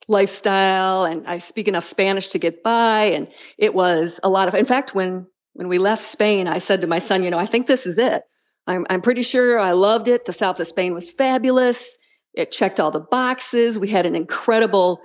lifestyle, 0.08 1.04
and 1.04 1.28
I 1.28 1.40
speak 1.40 1.68
enough 1.68 1.84
Spanish 1.84 2.30
to 2.30 2.40
get 2.40 2.64
by, 2.64 3.06
and 3.06 3.28
it 3.58 3.74
was 3.74 4.22
a 4.24 4.30
lot 4.30 4.48
of. 4.48 4.56
In 4.56 4.64
fact, 4.64 4.96
when 4.96 5.28
when 5.58 5.70
we 5.70 5.80
left 5.80 6.04
Spain, 6.04 6.48
I 6.48 6.60
said 6.60 6.82
to 6.82 6.88
my 6.88 7.00
son, 7.00 7.24
you 7.24 7.32
know, 7.32 7.40
I 7.40 7.48
think 7.48 7.66
this 7.66 7.88
is 7.88 7.98
it. 7.98 8.22
I'm, 8.68 8.86
I'm 8.92 9.02
pretty 9.02 9.24
sure 9.24 9.58
I 9.60 9.72
loved 9.72 10.08
it. 10.08 10.24
The 10.24 10.32
south 10.34 10.60
of 10.60 10.68
Spain 10.68 10.94
was 10.94 11.10
fabulous. 11.10 11.98
It 12.36 12.52
checked 12.52 12.80
all 12.80 12.92
the 12.92 13.00
boxes. 13.00 13.80
We 13.80 13.88
had 13.88 14.06
an 14.06 14.16
incredible 14.16 15.02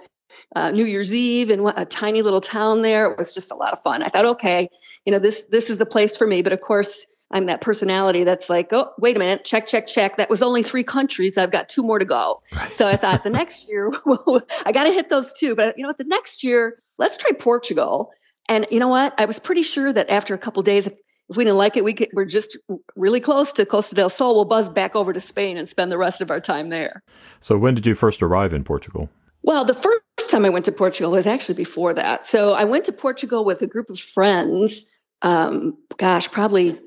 uh, 0.54 0.70
New 0.70 0.84
Year's 0.84 1.14
Eve 1.14 1.50
in 1.50 1.66
a 1.66 1.86
tiny 1.86 2.20
little 2.20 2.42
town 2.42 2.82
there. 2.82 3.10
It 3.10 3.16
was 3.16 3.32
just 3.32 3.50
a 3.50 3.54
lot 3.54 3.72
of 3.72 3.82
fun. 3.82 4.02
I 4.02 4.10
thought, 4.10 4.26
okay, 4.26 4.68
you 5.06 5.12
know, 5.12 5.18
this 5.18 5.44
this 5.44 5.70
is 5.70 5.78
the 5.78 5.86
place 5.86 6.18
for 6.18 6.26
me. 6.26 6.42
But 6.42 6.52
of 6.52 6.60
course, 6.60 7.06
I'm 7.30 7.46
that 7.46 7.62
personality 7.62 8.24
that's 8.24 8.50
like, 8.50 8.74
oh, 8.74 8.92
wait 8.98 9.16
a 9.16 9.18
minute, 9.18 9.46
check, 9.46 9.66
check, 9.66 9.86
check. 9.86 10.18
That 10.18 10.28
was 10.28 10.42
only 10.42 10.62
three 10.62 10.84
countries. 10.84 11.38
I've 11.38 11.50
got 11.50 11.70
two 11.70 11.82
more 11.82 11.98
to 11.98 12.04
go. 12.04 12.42
Right. 12.54 12.74
So 12.74 12.86
I 12.86 12.96
thought 12.96 13.24
the 13.24 13.30
next 13.30 13.68
year, 13.68 13.90
I 14.66 14.72
got 14.72 14.84
to 14.84 14.92
hit 14.92 15.08
those 15.08 15.32
two. 15.32 15.54
But 15.54 15.78
you 15.78 15.82
know 15.82 15.88
what? 15.88 15.96
The 15.96 16.04
next 16.04 16.44
year, 16.44 16.82
let's 16.98 17.16
try 17.16 17.30
Portugal. 17.32 18.10
And 18.52 18.66
you 18.70 18.80
know 18.80 18.88
what? 18.88 19.14
I 19.16 19.24
was 19.24 19.38
pretty 19.38 19.62
sure 19.62 19.90
that 19.90 20.10
after 20.10 20.34
a 20.34 20.38
couple 20.38 20.62
days, 20.62 20.86
if, 20.86 20.92
if 21.30 21.38
we 21.38 21.44
didn't 21.44 21.56
like 21.56 21.78
it, 21.78 21.84
we 21.84 21.94
could, 21.94 22.10
we're 22.12 22.26
just 22.26 22.58
really 22.96 23.18
close 23.18 23.50
to 23.54 23.64
Costa 23.64 23.94
del 23.94 24.10
Sol. 24.10 24.34
We'll 24.34 24.44
buzz 24.44 24.68
back 24.68 24.94
over 24.94 25.10
to 25.14 25.22
Spain 25.22 25.56
and 25.56 25.66
spend 25.66 25.90
the 25.90 25.96
rest 25.96 26.20
of 26.20 26.30
our 26.30 26.38
time 26.38 26.68
there. 26.68 27.02
So 27.40 27.56
when 27.56 27.74
did 27.74 27.86
you 27.86 27.94
first 27.94 28.22
arrive 28.22 28.52
in 28.52 28.62
Portugal? 28.62 29.08
Well, 29.42 29.64
the 29.64 29.72
first 29.72 30.30
time 30.30 30.44
I 30.44 30.50
went 30.50 30.66
to 30.66 30.72
Portugal 30.72 31.12
was 31.12 31.26
actually 31.26 31.54
before 31.54 31.94
that. 31.94 32.26
So 32.26 32.52
I 32.52 32.64
went 32.64 32.84
to 32.84 32.92
Portugal 32.92 33.46
with 33.46 33.62
a 33.62 33.66
group 33.66 33.88
of 33.88 33.98
friends. 33.98 34.84
Um, 35.22 35.78
gosh, 35.96 36.30
probably 36.30 36.78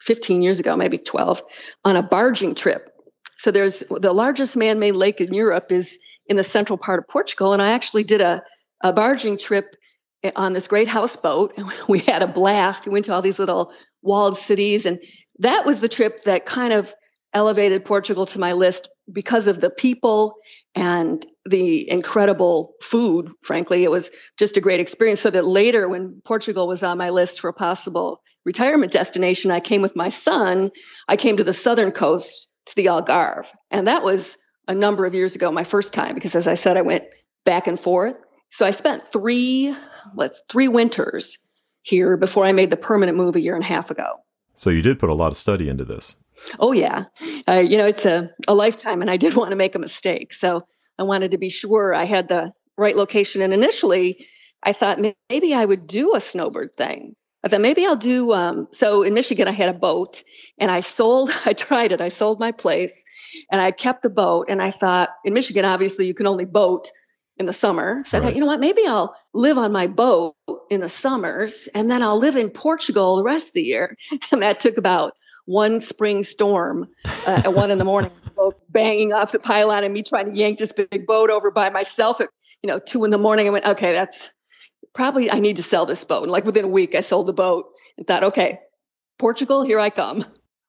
15 0.00 0.40
years 0.40 0.60
ago, 0.60 0.76
maybe 0.76 0.96
12, 0.96 1.42
on 1.84 1.96
a 1.96 2.02
barging 2.02 2.54
trip. 2.54 2.88
So 3.36 3.50
there's 3.50 3.80
the 3.80 4.14
largest 4.14 4.56
man-made 4.56 4.94
lake 4.94 5.20
in 5.20 5.34
Europe 5.34 5.72
is 5.72 5.98
in 6.26 6.36
the 6.38 6.44
central 6.44 6.78
part 6.78 7.00
of 7.00 7.08
Portugal, 7.08 7.52
and 7.52 7.60
I 7.60 7.72
actually 7.72 8.04
did 8.04 8.22
a, 8.22 8.42
a 8.80 8.94
barging 8.94 9.36
trip 9.36 9.76
on 10.36 10.52
this 10.52 10.66
great 10.66 10.88
houseboat. 10.88 11.58
We 11.88 12.00
had 12.00 12.22
a 12.22 12.32
blast. 12.32 12.86
We 12.86 12.92
went 12.92 13.06
to 13.06 13.12
all 13.12 13.22
these 13.22 13.38
little 13.38 13.72
walled 14.02 14.38
cities. 14.38 14.86
And 14.86 15.00
that 15.38 15.64
was 15.64 15.80
the 15.80 15.88
trip 15.88 16.24
that 16.24 16.46
kind 16.46 16.72
of 16.72 16.94
elevated 17.34 17.84
Portugal 17.84 18.26
to 18.26 18.38
my 18.38 18.52
list 18.52 18.88
because 19.10 19.46
of 19.46 19.60
the 19.60 19.70
people 19.70 20.36
and 20.74 21.26
the 21.44 21.90
incredible 21.90 22.74
food. 22.82 23.30
Frankly, 23.42 23.84
it 23.84 23.90
was 23.90 24.10
just 24.38 24.56
a 24.56 24.60
great 24.60 24.80
experience. 24.80 25.20
So 25.20 25.30
that 25.30 25.44
later, 25.44 25.88
when 25.88 26.20
Portugal 26.24 26.68
was 26.68 26.82
on 26.82 26.98
my 26.98 27.10
list 27.10 27.40
for 27.40 27.48
a 27.48 27.54
possible 27.54 28.22
retirement 28.44 28.92
destination, 28.92 29.50
I 29.50 29.60
came 29.60 29.82
with 29.82 29.96
my 29.96 30.08
son. 30.08 30.70
I 31.08 31.16
came 31.16 31.36
to 31.36 31.44
the 31.44 31.54
southern 31.54 31.92
coast 31.92 32.48
to 32.66 32.76
the 32.76 32.86
Algarve. 32.86 33.46
And 33.70 33.88
that 33.88 34.04
was 34.04 34.36
a 34.68 34.74
number 34.74 35.06
of 35.06 35.14
years 35.14 35.34
ago, 35.34 35.50
my 35.50 35.64
first 35.64 35.92
time, 35.92 36.14
because 36.14 36.36
as 36.36 36.46
I 36.46 36.54
said, 36.54 36.76
I 36.76 36.82
went 36.82 37.04
back 37.44 37.66
and 37.66 37.80
forth. 37.80 38.14
So 38.50 38.64
I 38.64 38.70
spent 38.70 39.10
three 39.12 39.74
let's 40.14 40.42
three 40.48 40.68
winters 40.68 41.38
here 41.82 42.16
before 42.16 42.44
I 42.44 42.52
made 42.52 42.70
the 42.70 42.76
permanent 42.76 43.16
move 43.16 43.36
a 43.36 43.40
year 43.40 43.54
and 43.54 43.64
a 43.64 43.66
half 43.66 43.90
ago. 43.90 44.22
So 44.54 44.70
you 44.70 44.82
did 44.82 44.98
put 44.98 45.08
a 45.08 45.14
lot 45.14 45.32
of 45.32 45.36
study 45.36 45.68
into 45.68 45.84
this. 45.84 46.16
Oh 46.58 46.72
yeah, 46.72 47.04
uh, 47.48 47.62
you 47.66 47.78
know 47.78 47.86
it's 47.86 48.04
a, 48.04 48.30
a 48.48 48.54
lifetime, 48.54 49.00
and 49.00 49.10
I 49.10 49.16
did 49.16 49.34
want 49.36 49.50
to 49.50 49.56
make 49.56 49.74
a 49.74 49.78
mistake, 49.78 50.32
so 50.32 50.66
I 50.98 51.04
wanted 51.04 51.30
to 51.32 51.38
be 51.38 51.48
sure 51.48 51.94
I 51.94 52.04
had 52.04 52.28
the 52.28 52.52
right 52.76 52.96
location. 52.96 53.42
And 53.42 53.52
initially, 53.52 54.26
I 54.62 54.72
thought 54.72 54.98
maybe 55.28 55.54
I 55.54 55.64
would 55.64 55.86
do 55.86 56.14
a 56.14 56.20
snowbird 56.20 56.74
thing. 56.74 57.14
I 57.44 57.48
thought 57.48 57.60
maybe 57.60 57.84
I'll 57.84 57.96
do. 57.96 58.32
Um, 58.32 58.68
so 58.72 59.02
in 59.02 59.14
Michigan, 59.14 59.48
I 59.48 59.52
had 59.52 59.68
a 59.68 59.78
boat, 59.78 60.22
and 60.58 60.70
I 60.70 60.80
sold. 60.80 61.32
I 61.44 61.52
tried 61.52 61.92
it. 61.92 62.00
I 62.00 62.08
sold 62.08 62.40
my 62.40 62.52
place, 62.52 63.04
and 63.50 63.60
I 63.60 63.70
kept 63.70 64.02
the 64.02 64.10
boat. 64.10 64.46
And 64.48 64.62
I 64.62 64.70
thought 64.70 65.10
in 65.24 65.34
Michigan, 65.34 65.64
obviously, 65.64 66.06
you 66.06 66.14
can 66.14 66.26
only 66.26 66.44
boat 66.44 66.90
in 67.38 67.46
the 67.46 67.52
summer. 67.52 68.04
So 68.06 68.18
right. 68.18 68.22
I 68.22 68.26
thought, 68.26 68.34
you 68.34 68.40
know 68.40 68.46
what, 68.46 68.60
maybe 68.60 68.86
I'll 68.86 69.16
live 69.34 69.58
on 69.58 69.72
my 69.72 69.86
boat 69.86 70.34
in 70.70 70.80
the 70.80 70.88
summers 70.88 71.68
and 71.74 71.90
then 71.90 72.02
I'll 72.02 72.18
live 72.18 72.36
in 72.36 72.50
Portugal 72.50 73.16
the 73.16 73.24
rest 73.24 73.48
of 73.48 73.54
the 73.54 73.62
year. 73.62 73.96
And 74.32 74.42
that 74.42 74.60
took 74.60 74.76
about 74.76 75.14
one 75.46 75.80
spring 75.80 76.22
storm 76.22 76.88
uh, 77.04 77.42
at 77.44 77.54
one 77.54 77.70
in 77.70 77.78
the 77.78 77.84
morning, 77.84 78.10
boat 78.36 78.60
banging 78.70 79.12
off 79.12 79.32
the 79.32 79.38
pylon 79.38 79.84
and 79.84 79.92
me 79.92 80.02
trying 80.02 80.30
to 80.30 80.36
yank 80.36 80.58
this 80.58 80.72
big 80.72 81.06
boat 81.06 81.30
over 81.30 81.50
by 81.50 81.70
myself 81.70 82.20
at, 82.20 82.28
you 82.62 82.68
know, 82.68 82.78
two 82.78 83.04
in 83.04 83.10
the 83.10 83.18
morning. 83.18 83.46
I 83.46 83.50
went, 83.50 83.66
okay, 83.66 83.92
that's 83.92 84.30
probably, 84.94 85.30
I 85.30 85.40
need 85.40 85.56
to 85.56 85.62
sell 85.62 85.86
this 85.86 86.04
boat. 86.04 86.22
And 86.22 86.32
like 86.32 86.44
within 86.44 86.66
a 86.66 86.68
week, 86.68 86.94
I 86.94 87.00
sold 87.00 87.26
the 87.26 87.32
boat 87.32 87.66
and 87.98 88.06
thought, 88.06 88.24
okay, 88.24 88.60
Portugal, 89.18 89.62
here 89.62 89.80
I 89.80 89.90
come. 89.90 90.24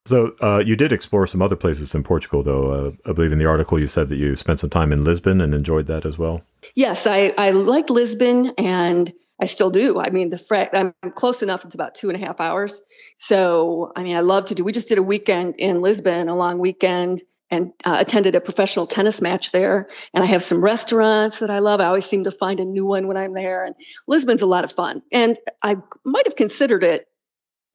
So 0.06 0.36
uh, 0.42 0.62
you 0.66 0.76
did 0.76 0.92
explore 0.92 1.28
some 1.28 1.42
other 1.42 1.56
places 1.56 1.96
in 1.96 2.04
Portugal, 2.04 2.44
though. 2.44 2.72
Uh, 2.72 2.92
I 3.10 3.14
believe 3.14 3.32
in 3.32 3.40
the 3.40 3.48
article 3.48 3.80
you 3.80 3.88
said 3.88 4.10
that 4.10 4.18
you 4.18 4.36
spent 4.36 4.60
some 4.60 4.70
time 4.70 4.92
in 4.92 5.04
Lisbon 5.04 5.40
and 5.40 5.54
enjoyed 5.54 5.88
that 5.88 6.06
as 6.06 6.18
well. 6.18 6.42
Yes, 6.76 7.08
I, 7.08 7.34
I 7.38 7.52
like 7.52 7.90
Lisbon, 7.90 8.52
and 8.58 9.14
I 9.42 9.46
still 9.46 9.72
do. 9.72 10.00
I 10.00 10.10
mean, 10.10 10.30
the 10.30 10.70
I'm 10.74 11.12
close 11.12 11.42
enough; 11.42 11.64
it's 11.64 11.76
about 11.76 11.96
two 11.96 12.10
and 12.10 12.22
a 12.22 12.26
half 12.26 12.42
hours. 12.42 12.84
So, 13.18 13.94
I 13.96 14.04
mean, 14.04 14.18
I 14.18 14.22
love 14.22 14.46
to 14.46 14.56
do. 14.56 14.64
We 14.64 14.74
just 14.74 14.90
did 14.90 14.98
a 14.98 15.04
weekend 15.04 15.56
in 15.58 15.82
Lisbon, 15.82 16.28
a 16.28 16.36
long 16.36 16.60
weekend, 16.60 17.22
and 17.50 17.72
uh, 17.86 17.98
attended 18.00 18.36
a 18.36 18.42
professional 18.42 18.88
tennis 18.88 19.22
match 19.22 19.54
there. 19.54 19.88
And 20.14 20.22
I 20.22 20.28
have 20.28 20.44
some 20.44 20.62
restaurants 20.62 21.40
that 21.40 21.50
I 21.50 21.60
love. 21.60 21.80
I 21.80 21.86
always 21.86 22.06
seem 22.06 22.26
to 22.26 22.32
find 22.32 22.60
a 22.60 22.66
new 22.66 22.86
one 22.86 23.08
when 23.08 23.16
I'm 23.16 23.34
there. 23.34 23.64
And 23.64 23.76
Lisbon's 24.08 24.42
a 24.42 24.48
lot 24.48 24.66
of 24.66 24.72
fun. 24.72 25.02
And 25.14 25.38
I 25.62 25.78
might 26.04 26.26
have 26.26 26.36
considered 26.36 26.84
it 26.84 27.08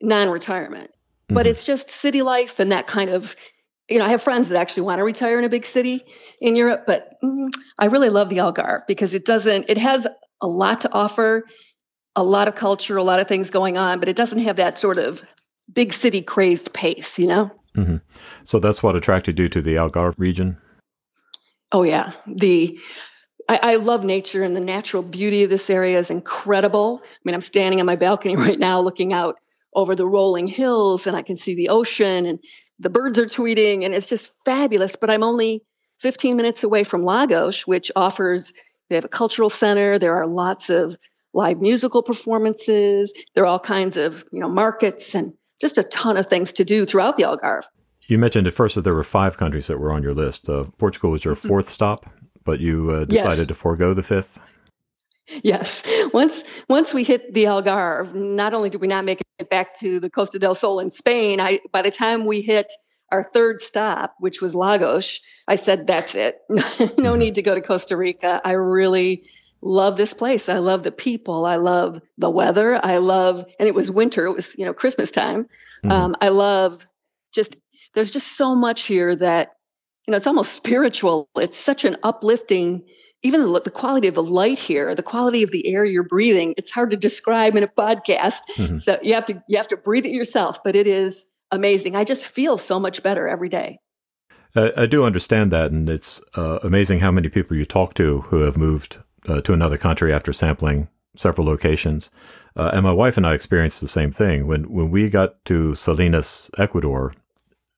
non-retirement 0.00 0.90
but 1.28 1.42
mm-hmm. 1.42 1.50
it's 1.50 1.64
just 1.64 1.90
city 1.90 2.22
life 2.22 2.58
and 2.58 2.72
that 2.72 2.86
kind 2.86 3.10
of 3.10 3.36
you 3.88 3.98
know 3.98 4.04
i 4.04 4.08
have 4.08 4.22
friends 4.22 4.48
that 4.48 4.58
actually 4.58 4.82
want 4.82 4.98
to 4.98 5.04
retire 5.04 5.38
in 5.38 5.44
a 5.44 5.48
big 5.48 5.64
city 5.64 6.04
in 6.40 6.56
europe 6.56 6.84
but 6.86 7.18
mm, 7.22 7.48
i 7.78 7.86
really 7.86 8.10
love 8.10 8.28
the 8.28 8.38
algarve 8.38 8.86
because 8.86 9.14
it 9.14 9.24
doesn't 9.24 9.64
it 9.68 9.78
has 9.78 10.06
a 10.40 10.46
lot 10.46 10.80
to 10.80 10.92
offer 10.92 11.44
a 12.16 12.24
lot 12.24 12.48
of 12.48 12.54
culture 12.54 12.96
a 12.96 13.02
lot 13.02 13.20
of 13.20 13.28
things 13.28 13.50
going 13.50 13.76
on 13.76 14.00
but 14.00 14.08
it 14.08 14.16
doesn't 14.16 14.40
have 14.40 14.56
that 14.56 14.78
sort 14.78 14.98
of 14.98 15.22
big 15.72 15.92
city 15.92 16.22
crazed 16.22 16.72
pace 16.72 17.18
you 17.18 17.26
know 17.26 17.50
mm-hmm. 17.76 17.96
so 18.44 18.58
that's 18.58 18.82
what 18.82 18.96
attracted 18.96 19.38
you 19.38 19.48
to 19.48 19.60
the 19.60 19.74
algarve 19.74 20.14
region 20.18 20.56
oh 21.72 21.82
yeah 21.82 22.12
the 22.26 22.78
I, 23.50 23.60
I, 23.62 23.74
love 23.76 24.04
nature 24.04 24.42
and 24.42 24.54
the 24.54 24.60
natural 24.60 25.02
beauty 25.02 25.42
of 25.42 25.48
this 25.48 25.70
area 25.70 25.98
is 25.98 26.10
incredible. 26.10 27.00
I 27.02 27.08
mean, 27.24 27.34
I'm 27.34 27.40
standing 27.40 27.80
on 27.80 27.86
my 27.86 27.96
balcony 27.96 28.36
right 28.46 28.58
now 28.58 28.78
looking 28.78 29.14
out 29.14 29.38
over 29.74 29.94
the 29.94 30.06
rolling 30.06 30.46
hills 30.46 31.06
and 31.06 31.16
I 31.16 31.22
can 31.22 31.36
see 31.36 31.54
the 31.54 31.68
ocean 31.68 32.26
and 32.26 32.38
the 32.78 32.90
birds 32.90 33.18
are 33.18 33.26
tweeting 33.26 33.84
and 33.84 33.94
it's 33.94 34.08
just 34.08 34.32
fabulous. 34.44 34.96
But 34.96 35.10
I'm 35.10 35.22
only 35.22 35.62
15 36.00 36.36
minutes 36.36 36.64
away 36.64 36.84
from 36.84 37.04
Lagos, 37.04 37.66
which 37.66 37.90
offers, 37.96 38.52
they 38.88 38.94
have 38.94 39.04
a 39.04 39.08
cultural 39.08 39.50
center. 39.50 39.98
There 39.98 40.16
are 40.16 40.26
lots 40.26 40.70
of 40.70 40.96
live 41.34 41.60
musical 41.60 42.02
performances. 42.02 43.12
There 43.34 43.44
are 43.44 43.46
all 43.46 43.58
kinds 43.58 43.96
of, 43.96 44.24
you 44.32 44.40
know, 44.40 44.48
markets 44.48 45.14
and 45.14 45.34
just 45.60 45.78
a 45.78 45.82
ton 45.82 46.16
of 46.16 46.28
things 46.28 46.52
to 46.54 46.64
do 46.64 46.86
throughout 46.86 47.16
the 47.16 47.24
Algarve. 47.24 47.64
You 48.06 48.18
mentioned 48.18 48.46
at 48.46 48.54
first 48.54 48.74
that 48.74 48.82
there 48.82 48.94
were 48.94 49.04
five 49.04 49.36
countries 49.36 49.66
that 49.66 49.78
were 49.78 49.92
on 49.92 50.02
your 50.02 50.14
list. 50.14 50.48
Uh, 50.48 50.64
Portugal 50.78 51.10
was 51.10 51.24
your 51.24 51.34
mm-hmm. 51.34 51.48
fourth 51.48 51.68
stop, 51.68 52.06
but 52.44 52.60
you 52.60 52.90
uh, 52.90 53.04
decided 53.04 53.38
yes. 53.38 53.48
to 53.48 53.54
forego 53.54 53.92
the 53.92 54.02
fifth. 54.02 54.38
Yes. 55.42 55.82
Once 56.12 56.44
once 56.68 56.94
we 56.94 57.04
hit 57.04 57.34
the 57.34 57.44
Algarve, 57.44 58.14
not 58.14 58.54
only 58.54 58.70
did 58.70 58.80
we 58.80 58.88
not 58.88 59.04
make 59.04 59.20
it 59.38 59.50
back 59.50 59.78
to 59.80 60.00
the 60.00 60.10
Costa 60.10 60.38
del 60.38 60.54
Sol 60.54 60.80
in 60.80 60.90
Spain, 60.90 61.40
I 61.40 61.60
by 61.72 61.82
the 61.82 61.90
time 61.90 62.24
we 62.24 62.40
hit 62.40 62.72
our 63.10 63.22
third 63.22 63.62
stop, 63.62 64.14
which 64.18 64.40
was 64.40 64.54
Lagos, 64.54 65.20
I 65.46 65.56
said, 65.56 65.86
that's 65.86 66.14
it. 66.14 66.40
no 66.48 66.56
mm-hmm. 66.58 67.18
need 67.18 67.34
to 67.36 67.42
go 67.42 67.54
to 67.54 67.60
Costa 67.60 67.96
Rica. 67.96 68.40
I 68.44 68.52
really 68.52 69.24
love 69.60 69.96
this 69.96 70.14
place. 70.14 70.48
I 70.48 70.58
love 70.58 70.82
the 70.82 70.92
people. 70.92 71.46
I 71.46 71.56
love 71.56 72.00
the 72.18 72.30
weather. 72.30 72.78
I 72.82 72.98
love, 72.98 73.44
and 73.58 73.68
it 73.68 73.74
was 73.74 73.90
winter. 73.90 74.26
It 74.26 74.34
was, 74.34 74.54
you 74.58 74.64
know, 74.64 74.74
Christmas 74.74 75.10
time. 75.10 75.44
Mm-hmm. 75.44 75.90
Um, 75.90 76.14
I 76.20 76.28
love 76.28 76.86
just, 77.32 77.56
there's 77.94 78.10
just 78.10 78.36
so 78.36 78.54
much 78.54 78.82
here 78.82 79.16
that, 79.16 79.52
you 80.06 80.12
know, 80.12 80.16
it's 80.16 80.26
almost 80.26 80.52
spiritual. 80.52 81.28
It's 81.36 81.58
such 81.58 81.84
an 81.84 81.96
uplifting 82.02 82.84
even 83.22 83.40
the, 83.42 83.60
the, 83.60 83.70
quality 83.70 84.08
of 84.08 84.14
the 84.14 84.22
light 84.22 84.58
here, 84.58 84.94
the 84.94 85.02
quality 85.02 85.42
of 85.42 85.50
the 85.50 85.66
air 85.66 85.84
you're 85.84 86.04
breathing, 86.04 86.54
it's 86.56 86.70
hard 86.70 86.90
to 86.90 86.96
describe 86.96 87.56
in 87.56 87.64
a 87.64 87.68
podcast. 87.68 88.40
Mm-hmm. 88.54 88.78
So 88.78 88.98
you 89.02 89.14
have 89.14 89.26
to 89.26 89.42
you 89.48 89.56
have 89.56 89.68
to 89.68 89.76
breathe 89.76 90.06
it 90.06 90.12
yourself, 90.12 90.62
but 90.62 90.76
it 90.76 90.86
is 90.86 91.26
amazing. 91.50 91.96
I 91.96 92.04
just 92.04 92.28
feel 92.28 92.58
so 92.58 92.78
much 92.78 93.02
better 93.02 93.26
every 93.26 93.48
day. 93.48 93.80
Uh, 94.54 94.70
I 94.76 94.86
do 94.86 95.04
understand 95.04 95.52
that, 95.52 95.70
and 95.72 95.88
it's 95.88 96.22
uh, 96.36 96.58
amazing 96.62 97.00
how 97.00 97.10
many 97.10 97.28
people 97.28 97.56
you 97.56 97.64
talk 97.64 97.94
to 97.94 98.22
who 98.22 98.40
have 98.40 98.56
moved 98.56 98.98
uh, 99.28 99.40
to 99.42 99.52
another 99.52 99.76
country 99.76 100.12
after 100.12 100.32
sampling 100.32 100.88
several 101.16 101.46
locations. 101.46 102.10
Uh, 102.56 102.70
and 102.72 102.82
my 102.82 102.92
wife 102.92 103.16
and 103.16 103.26
I 103.26 103.34
experienced 103.34 103.80
the 103.80 103.88
same 103.88 104.10
thing 104.10 104.46
when 104.46 104.64
when 104.72 104.90
we 104.90 105.10
got 105.10 105.44
to 105.46 105.74
Salinas, 105.74 106.50
Ecuador. 106.56 107.14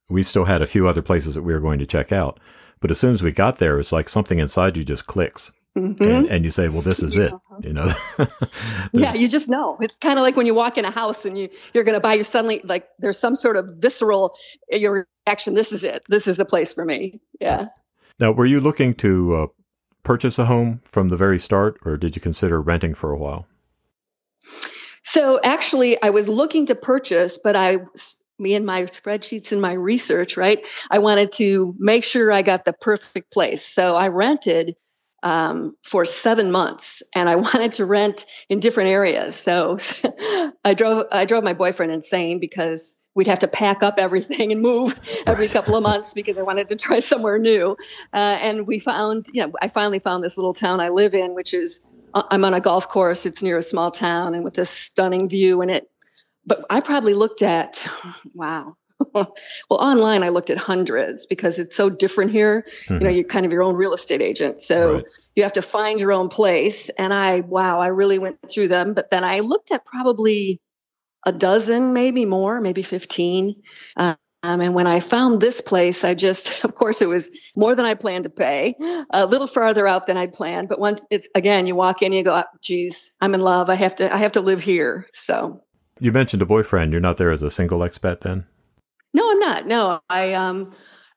We 0.08 0.22
still 0.24 0.46
had 0.46 0.60
a 0.60 0.66
few 0.66 0.88
other 0.88 1.02
places 1.02 1.36
that 1.36 1.42
we 1.42 1.52
were 1.52 1.60
going 1.60 1.78
to 1.78 1.86
check 1.86 2.10
out, 2.10 2.40
but 2.80 2.90
as 2.90 2.98
soon 2.98 3.12
as 3.12 3.22
we 3.22 3.32
got 3.32 3.58
there, 3.58 3.78
it's 3.78 3.92
like 3.92 4.08
something 4.08 4.38
inside 4.38 4.76
you 4.76 4.84
just 4.84 5.06
clicks. 5.06 5.52
Mm-hmm. 5.78 6.02
And, 6.02 6.26
and, 6.26 6.44
you 6.44 6.50
say, 6.50 6.68
well, 6.68 6.82
this 6.82 7.00
is 7.00 7.16
it, 7.16 7.32
you 7.60 7.72
know? 7.72 7.92
yeah, 8.92 9.14
you 9.14 9.28
just 9.28 9.48
know. 9.48 9.78
It's 9.80 9.94
kind 10.02 10.18
of 10.18 10.22
like 10.22 10.34
when 10.34 10.44
you 10.44 10.54
walk 10.54 10.76
in 10.76 10.84
a 10.84 10.90
house 10.90 11.24
and 11.24 11.38
you, 11.38 11.48
you're 11.72 11.84
going 11.84 11.94
to 11.94 12.00
buy, 12.00 12.14
you 12.14 12.24
suddenly, 12.24 12.60
like, 12.64 12.88
there's 12.98 13.18
some 13.18 13.36
sort 13.36 13.56
of 13.56 13.76
visceral 13.76 14.34
your 14.72 15.06
reaction. 15.26 15.54
This 15.54 15.70
is 15.70 15.84
it. 15.84 16.02
This 16.08 16.26
is 16.26 16.38
the 16.38 16.44
place 16.44 16.72
for 16.72 16.84
me. 16.84 17.20
Yeah. 17.40 17.68
Now, 18.18 18.32
were 18.32 18.46
you 18.46 18.60
looking 18.60 18.94
to 18.94 19.34
uh, 19.36 19.46
purchase 20.02 20.40
a 20.40 20.46
home 20.46 20.80
from 20.84 21.08
the 21.08 21.16
very 21.16 21.38
start, 21.38 21.78
or 21.84 21.96
did 21.96 22.16
you 22.16 22.20
consider 22.20 22.60
renting 22.60 22.94
for 22.94 23.12
a 23.12 23.18
while? 23.18 23.46
So 25.04 25.40
actually, 25.44 26.00
I 26.02 26.10
was 26.10 26.28
looking 26.28 26.66
to 26.66 26.74
purchase, 26.74 27.38
but 27.38 27.54
I, 27.54 27.78
me 28.40 28.54
and 28.54 28.66
my 28.66 28.84
spreadsheets 28.84 29.52
and 29.52 29.60
my 29.60 29.74
research, 29.74 30.36
right? 30.36 30.66
I 30.90 30.98
wanted 30.98 31.32
to 31.32 31.74
make 31.78 32.04
sure 32.04 32.32
I 32.32 32.42
got 32.42 32.64
the 32.64 32.72
perfect 32.72 33.32
place. 33.32 33.64
So 33.64 33.94
I 33.94 34.08
rented 34.08 34.76
um, 35.22 35.76
for 35.84 36.04
seven 36.04 36.50
months, 36.50 37.02
and 37.14 37.28
I 37.28 37.36
wanted 37.36 37.74
to 37.74 37.84
rent 37.84 38.26
in 38.48 38.60
different 38.60 38.88
areas. 38.88 39.36
So 39.36 39.78
I 40.64 40.74
drove 40.74 41.06
I 41.12 41.26
drove 41.26 41.44
my 41.44 41.52
boyfriend 41.52 41.92
insane 41.92 42.40
because 42.40 42.96
we'd 43.14 43.26
have 43.26 43.40
to 43.40 43.48
pack 43.48 43.82
up 43.82 43.94
everything 43.98 44.52
and 44.52 44.62
move 44.62 44.98
every 45.26 45.48
couple 45.48 45.76
of 45.76 45.82
months 45.82 46.14
because 46.14 46.38
I 46.38 46.42
wanted 46.42 46.68
to 46.68 46.76
try 46.76 47.00
somewhere 47.00 47.38
new. 47.38 47.76
Uh, 48.12 48.38
and 48.40 48.66
we 48.66 48.78
found, 48.78 49.26
you 49.32 49.42
know, 49.42 49.52
I 49.60 49.68
finally 49.68 49.98
found 49.98 50.22
this 50.22 50.36
little 50.36 50.54
town 50.54 50.80
I 50.80 50.90
live 50.90 51.14
in, 51.14 51.34
which 51.34 51.52
is 51.52 51.80
uh, 52.14 52.22
I'm 52.30 52.44
on 52.44 52.54
a 52.54 52.60
golf 52.60 52.88
course. 52.88 53.26
It's 53.26 53.42
near 53.42 53.58
a 53.58 53.62
small 53.62 53.90
town 53.90 54.34
and 54.34 54.44
with 54.44 54.54
this 54.54 54.70
stunning 54.70 55.28
view 55.28 55.60
and 55.60 55.70
it. 55.70 55.90
But 56.50 56.66
I 56.68 56.80
probably 56.80 57.14
looked 57.14 57.42
at, 57.42 57.86
wow. 58.34 58.74
well, 59.14 59.32
online 59.70 60.24
I 60.24 60.30
looked 60.30 60.50
at 60.50 60.58
hundreds 60.58 61.24
because 61.24 61.60
it's 61.60 61.76
so 61.76 61.88
different 61.88 62.32
here. 62.32 62.66
Mm-hmm. 62.66 62.94
You 62.94 62.98
know, 62.98 63.06
mm-hmm. 63.06 63.14
you're 63.14 63.24
kind 63.24 63.46
of 63.46 63.52
your 63.52 63.62
own 63.62 63.76
real 63.76 63.94
estate 63.94 64.20
agent. 64.20 64.60
So 64.60 64.94
right. 64.94 65.04
you 65.36 65.44
have 65.44 65.52
to 65.54 65.62
find 65.62 66.00
your 66.00 66.10
own 66.10 66.28
place. 66.28 66.90
And 66.98 67.14
I, 67.14 67.40
wow, 67.40 67.78
I 67.78 67.86
really 67.86 68.18
went 68.18 68.38
through 68.50 68.66
them. 68.66 68.94
But 68.94 69.10
then 69.10 69.22
I 69.22 69.40
looked 69.40 69.70
at 69.70 69.86
probably 69.86 70.60
a 71.24 71.32
dozen, 71.32 71.92
maybe 71.92 72.24
more, 72.24 72.60
maybe 72.60 72.82
15. 72.82 73.62
Um, 73.96 74.16
and 74.42 74.74
when 74.74 74.88
I 74.88 74.98
found 74.98 75.40
this 75.40 75.60
place, 75.60 76.02
I 76.02 76.14
just, 76.14 76.64
of 76.64 76.74
course, 76.74 77.00
it 77.00 77.08
was 77.08 77.30
more 77.54 77.76
than 77.76 77.86
I 77.86 77.94
planned 77.94 78.24
to 78.24 78.30
pay, 78.30 78.74
a 79.10 79.24
little 79.24 79.46
farther 79.46 79.86
out 79.86 80.08
than 80.08 80.16
I'd 80.16 80.32
planned. 80.32 80.68
But 80.68 80.80
once 80.80 81.00
it's 81.10 81.28
again, 81.36 81.68
you 81.68 81.76
walk 81.76 82.02
in, 82.02 82.12
you 82.12 82.24
go, 82.24 82.34
oh, 82.34 82.58
geez, 82.60 83.12
I'm 83.20 83.34
in 83.34 83.40
love. 83.40 83.70
I 83.70 83.76
have 83.76 83.94
to, 83.96 84.12
I 84.12 84.16
have 84.16 84.32
to 84.32 84.40
live 84.40 84.60
here. 84.60 85.06
So 85.14 85.62
you 86.00 86.12
mentioned 86.12 86.42
a 86.42 86.46
boyfriend. 86.46 86.92
You're 86.92 87.00
not 87.00 87.16
there 87.16 87.30
as 87.30 87.42
a 87.42 87.50
single 87.50 87.80
expat 87.80 88.20
then? 88.20 88.46
No, 89.12 89.30
I'm 89.30 89.38
not. 89.38 89.66
No, 89.66 90.00
I, 90.08 90.34
um, 90.34 90.72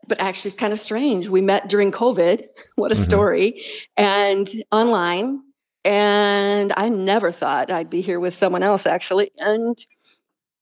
but 0.07 0.19
actually 0.19 0.49
it's 0.49 0.59
kind 0.59 0.73
of 0.73 0.79
strange. 0.79 1.27
We 1.27 1.41
met 1.41 1.69
during 1.69 1.91
COVID. 1.91 2.47
What 2.75 2.91
a 2.91 2.95
mm-hmm. 2.95 3.03
story. 3.03 3.63
And 3.95 4.49
online 4.71 5.41
and 5.85 6.71
I 6.75 6.89
never 6.89 7.31
thought 7.31 7.71
I'd 7.71 7.89
be 7.89 8.01
here 8.01 8.19
with 8.19 8.35
someone 8.35 8.63
else, 8.63 8.87
actually. 8.87 9.31
And 9.37 9.77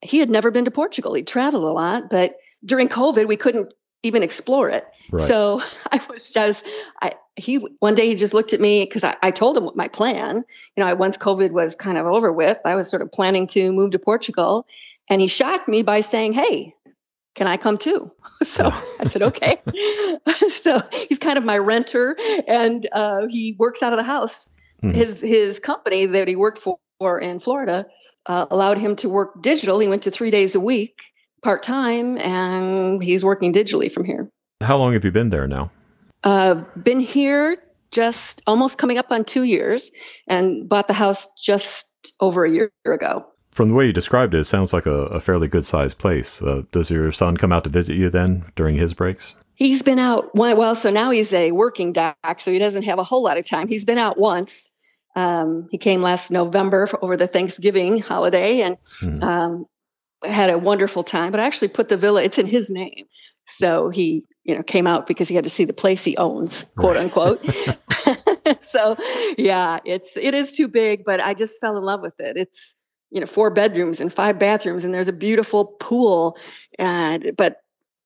he 0.01 0.17
had 0.17 0.29
never 0.29 0.51
been 0.51 0.65
to 0.65 0.71
Portugal. 0.71 1.13
He'd 1.13 1.27
traveled 1.27 1.63
a 1.63 1.71
lot, 1.71 2.09
but 2.09 2.35
during 2.65 2.89
COVID, 2.89 3.27
we 3.27 3.37
couldn't 3.37 3.73
even 4.03 4.23
explore 4.23 4.69
it. 4.69 4.85
Right. 5.11 5.27
So 5.27 5.61
I 5.91 6.01
was 6.09 6.31
just, 6.31 6.65
I, 7.01 7.13
he, 7.35 7.55
one 7.79 7.95
day 7.95 8.07
he 8.07 8.15
just 8.15 8.33
looked 8.33 8.53
at 8.53 8.59
me 8.59 8.85
because 8.85 9.03
I, 9.03 9.15
I 9.21 9.31
told 9.31 9.57
him 9.57 9.65
what 9.65 9.75
my 9.75 9.87
plan, 9.87 10.43
you 10.75 10.83
know, 10.83 10.87
I, 10.87 10.93
once 10.93 11.17
COVID 11.17 11.51
was 11.51 11.75
kind 11.75 11.97
of 11.97 12.05
over 12.05 12.31
with, 12.31 12.59
I 12.65 12.75
was 12.75 12.89
sort 12.89 13.01
of 13.01 13.11
planning 13.11 13.47
to 13.47 13.71
move 13.71 13.91
to 13.91 13.99
Portugal. 13.99 14.65
And 15.09 15.21
he 15.21 15.27
shocked 15.27 15.67
me 15.67 15.83
by 15.83 16.01
saying, 16.01 16.33
Hey, 16.33 16.73
can 17.35 17.47
I 17.47 17.57
come 17.57 17.77
too? 17.77 18.11
So 18.43 18.71
I 18.99 19.05
said, 19.05 19.21
okay. 19.21 19.61
so 20.49 20.81
he's 21.07 21.19
kind 21.19 21.37
of 21.37 21.43
my 21.43 21.59
renter 21.59 22.17
and 22.47 22.89
uh, 22.91 23.27
he 23.29 23.55
works 23.59 23.83
out 23.83 23.93
of 23.93 23.97
the 23.97 24.03
house 24.03 24.49
Mm-hmm. 24.83 24.95
His 24.95 25.21
his 25.21 25.59
company 25.59 26.07
that 26.07 26.27
he 26.27 26.35
worked 26.35 26.59
for 26.99 27.19
in 27.19 27.39
Florida 27.39 27.85
uh, 28.25 28.47
allowed 28.49 28.77
him 28.77 28.95
to 28.97 29.09
work 29.09 29.41
digital. 29.41 29.79
He 29.79 29.87
went 29.87 30.03
to 30.03 30.11
three 30.11 30.31
days 30.31 30.55
a 30.55 30.59
week, 30.59 30.97
part 31.43 31.61
time, 31.63 32.17
and 32.17 33.01
he's 33.01 33.23
working 33.23 33.53
digitally 33.53 33.91
from 33.91 34.05
here. 34.05 34.29
How 34.61 34.77
long 34.77 34.93
have 34.93 35.03
you 35.03 35.11
been 35.11 35.29
there 35.29 35.47
now? 35.47 35.71
Uh, 36.23 36.63
been 36.83 36.99
here 36.99 37.57
just 37.91 38.41
almost 38.47 38.77
coming 38.77 38.97
up 38.97 39.11
on 39.11 39.25
two 39.25 39.43
years, 39.43 39.91
and 40.27 40.67
bought 40.67 40.87
the 40.87 40.93
house 40.93 41.27
just 41.35 42.13
over 42.21 42.45
a 42.45 42.49
year 42.49 42.71
ago. 42.85 43.25
From 43.51 43.67
the 43.67 43.75
way 43.75 43.85
you 43.85 43.91
described 43.91 44.33
it, 44.33 44.39
it 44.39 44.45
sounds 44.45 44.71
like 44.71 44.85
a, 44.85 45.07
a 45.07 45.19
fairly 45.19 45.49
good 45.49 45.65
sized 45.65 45.97
place. 45.97 46.41
Uh, 46.41 46.63
does 46.71 46.89
your 46.89 47.11
son 47.11 47.35
come 47.35 47.51
out 47.51 47.65
to 47.65 47.69
visit 47.69 47.97
you 47.97 48.09
then 48.09 48.45
during 48.55 48.75
his 48.75 48.93
breaks? 48.93 49.35
He's 49.55 49.81
been 49.81 49.99
out. 49.99 50.33
Well, 50.33 50.73
so 50.75 50.89
now 50.89 51.11
he's 51.11 51.33
a 51.33 51.51
working 51.51 51.91
doc, 51.91 52.15
so 52.37 52.51
he 52.51 52.59
doesn't 52.59 52.83
have 52.83 52.97
a 52.97 53.03
whole 53.03 53.21
lot 53.21 53.37
of 53.37 53.45
time. 53.45 53.67
He's 53.67 53.83
been 53.83 53.97
out 53.97 54.17
once, 54.17 54.71
um, 55.15 55.67
he 55.71 55.77
came 55.77 56.01
last 56.01 56.31
November 56.31 56.89
over 57.01 57.17
the 57.17 57.27
Thanksgiving 57.27 57.99
holiday 57.99 58.61
and 58.61 58.77
mm. 59.01 59.21
um, 59.21 59.65
had 60.23 60.49
a 60.49 60.57
wonderful 60.57 61.03
time. 61.03 61.31
But 61.31 61.39
I 61.39 61.45
actually 61.45 61.67
put 61.69 61.89
the 61.89 61.97
villa; 61.97 62.23
it's 62.23 62.37
in 62.37 62.45
his 62.45 62.69
name, 62.69 63.05
so 63.47 63.89
he 63.89 64.25
you 64.43 64.55
know 64.55 64.63
came 64.63 64.87
out 64.87 65.07
because 65.07 65.27
he 65.27 65.35
had 65.35 65.43
to 65.43 65.49
see 65.49 65.65
the 65.65 65.73
place 65.73 66.03
he 66.03 66.17
owns, 66.17 66.65
quote 66.75 66.97
unquote. 66.97 67.43
so 68.61 68.95
yeah, 69.37 69.79
it's 69.85 70.17
it 70.17 70.33
is 70.33 70.53
too 70.53 70.67
big, 70.67 71.03
but 71.05 71.19
I 71.19 71.33
just 71.33 71.61
fell 71.61 71.77
in 71.77 71.83
love 71.83 72.01
with 72.01 72.19
it. 72.19 72.37
It's 72.37 72.75
you 73.09 73.19
know 73.19 73.27
four 73.27 73.49
bedrooms 73.51 73.99
and 73.99 74.13
five 74.13 74.39
bathrooms, 74.39 74.85
and 74.85 74.93
there's 74.93 75.07
a 75.07 75.13
beautiful 75.13 75.65
pool, 75.79 76.37
and 76.77 77.33
but 77.37 77.61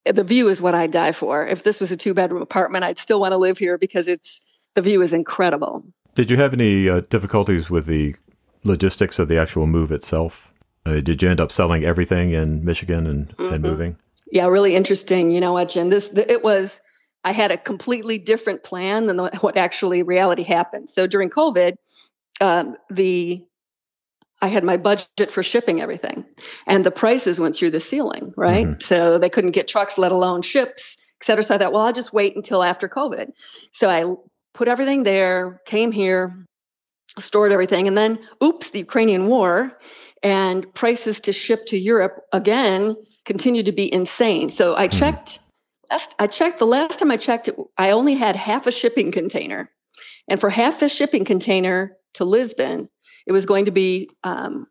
the 0.06 0.24
view 0.24 0.50
is 0.50 0.62
what 0.62 0.76
I 0.76 0.88
die 0.88 1.12
for. 1.12 1.46
If 1.46 1.64
this 1.64 1.80
was 1.80 1.92
a 1.92 1.98
two 1.98 2.14
bedroom 2.14 2.42
apartment, 2.42 2.84
I'd 2.84 3.00
still 3.00 3.20
want 3.20 3.32
to 3.32 3.38
live 3.38 3.58
here 3.58 3.78
because 3.78 4.08
it's 4.08 4.42
the 4.76 4.82
view 4.82 5.02
is 5.02 5.14
incredible. 5.14 5.84
Did 6.16 6.30
you 6.30 6.38
have 6.38 6.54
any 6.54 6.88
uh, 6.88 7.02
difficulties 7.10 7.70
with 7.70 7.88
the 7.88 8.16
logistics 8.64 9.20
of 9.20 9.28
the 9.28 9.40
actual 9.40 9.68
move 9.68 9.92
itself? 9.92 10.52
Uh, 10.86 11.02
did 11.02 11.22
you 11.22 11.30
end 11.30 11.40
up 11.40 11.52
selling 11.52 11.84
everything 11.84 12.32
in 12.32 12.64
Michigan 12.64 13.08
and, 13.08 13.30
mm-hmm. 13.30 13.54
and 13.54 13.64
moving? 13.64 13.98
Yeah, 14.36 14.48
really 14.48 14.76
interesting. 14.76 15.32
You 15.32 15.40
know 15.40 15.54
what, 15.54 15.70
Jim? 15.70 15.90
This 15.90 16.10
it 16.14 16.44
was. 16.44 16.82
I 17.24 17.32
had 17.32 17.52
a 17.52 17.58
completely 17.58 18.18
different 18.18 18.64
plan 18.64 19.08
than 19.08 19.18
what 19.18 19.56
actually 19.56 20.04
reality 20.04 20.44
happened. 20.44 20.90
So 20.90 21.08
during 21.08 21.30
COVID, 21.30 21.76
um, 22.42 22.76
the 22.90 23.46
I 24.42 24.50
had 24.50 24.66
my 24.66 24.76
budget 24.76 25.32
for 25.32 25.42
shipping 25.42 25.80
everything, 25.80 26.26
and 26.68 26.86
the 26.86 26.92
prices 26.92 27.40
went 27.40 27.56
through 27.56 27.72
the 27.72 27.80
ceiling. 27.80 28.34
Right, 28.36 28.68
mm-hmm. 28.68 28.82
so 28.82 29.18
they 29.18 29.30
couldn't 29.30 29.52
get 29.52 29.70
trucks, 29.70 29.98
let 29.98 30.12
alone 30.12 30.42
ships, 30.42 30.98
et 31.22 31.26
cetera. 31.26 31.42
So 31.42 31.56
I 31.56 31.58
thought, 31.58 31.72
well, 31.72 31.84
I'll 31.84 31.94
just 31.94 32.12
wait 32.12 32.36
until 32.36 32.62
after 32.62 32.90
COVID. 32.90 33.32
So 33.72 33.90
I 33.90 34.16
put 34.54 34.68
everything 34.68 35.04
there, 35.04 35.62
came 35.66 35.94
here, 35.94 36.46
stored 37.20 37.54
everything, 37.54 37.88
and 37.88 37.98
then 37.98 38.20
oops, 38.44 38.72
the 38.72 38.80
Ukrainian 38.80 39.28
war 39.28 39.80
and 40.22 40.74
prices 40.74 41.22
to 41.22 41.32
ship 41.32 41.68
to 41.68 41.78
Europe 41.78 42.20
again 42.34 42.98
continue 43.26 43.64
to 43.64 43.72
be 43.72 43.92
insane. 43.92 44.50
So 44.50 44.76
I 44.76 44.88
hmm. 44.88 44.98
checked 44.98 45.40
last 45.92 46.16
I 46.20 46.28
checked 46.28 46.60
the 46.60 46.68
last 46.68 47.00
time 47.00 47.12
I 47.12 47.18
checked 47.18 47.48
it, 47.48 47.56
I 47.78 47.92
only 47.92 48.16
had 48.16 48.36
half 48.36 48.68
a 48.68 48.72
shipping 48.72 49.12
container. 49.12 49.70
And 50.28 50.40
for 50.40 50.50
half 50.50 50.80
the 50.80 50.90
shipping 50.90 51.26
container 51.26 51.98
to 52.16 52.26
Lisbon, 52.26 52.90
it 53.28 53.32
was 53.32 53.46
going 53.46 53.66
to 53.66 53.72
be 53.72 54.10
um, 54.24 54.68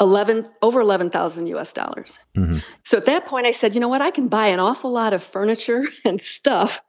11 0.00 0.50
over 0.60 0.80
11,000 0.80 1.46
US 1.46 1.72
dollars. 1.72 2.18
Mm-hmm. 2.36 2.58
So 2.84 2.98
at 2.98 3.06
that 3.06 3.26
point 3.26 3.46
I 3.46 3.52
said, 3.52 3.74
you 3.74 3.80
know 3.80 3.88
what, 3.88 4.02
I 4.02 4.10
can 4.10 4.28
buy 4.28 4.48
an 4.48 4.60
awful 4.60 4.90
lot 4.90 5.12
of 5.12 5.22
furniture 5.22 5.84
and 6.04 6.20
stuff 6.20 6.82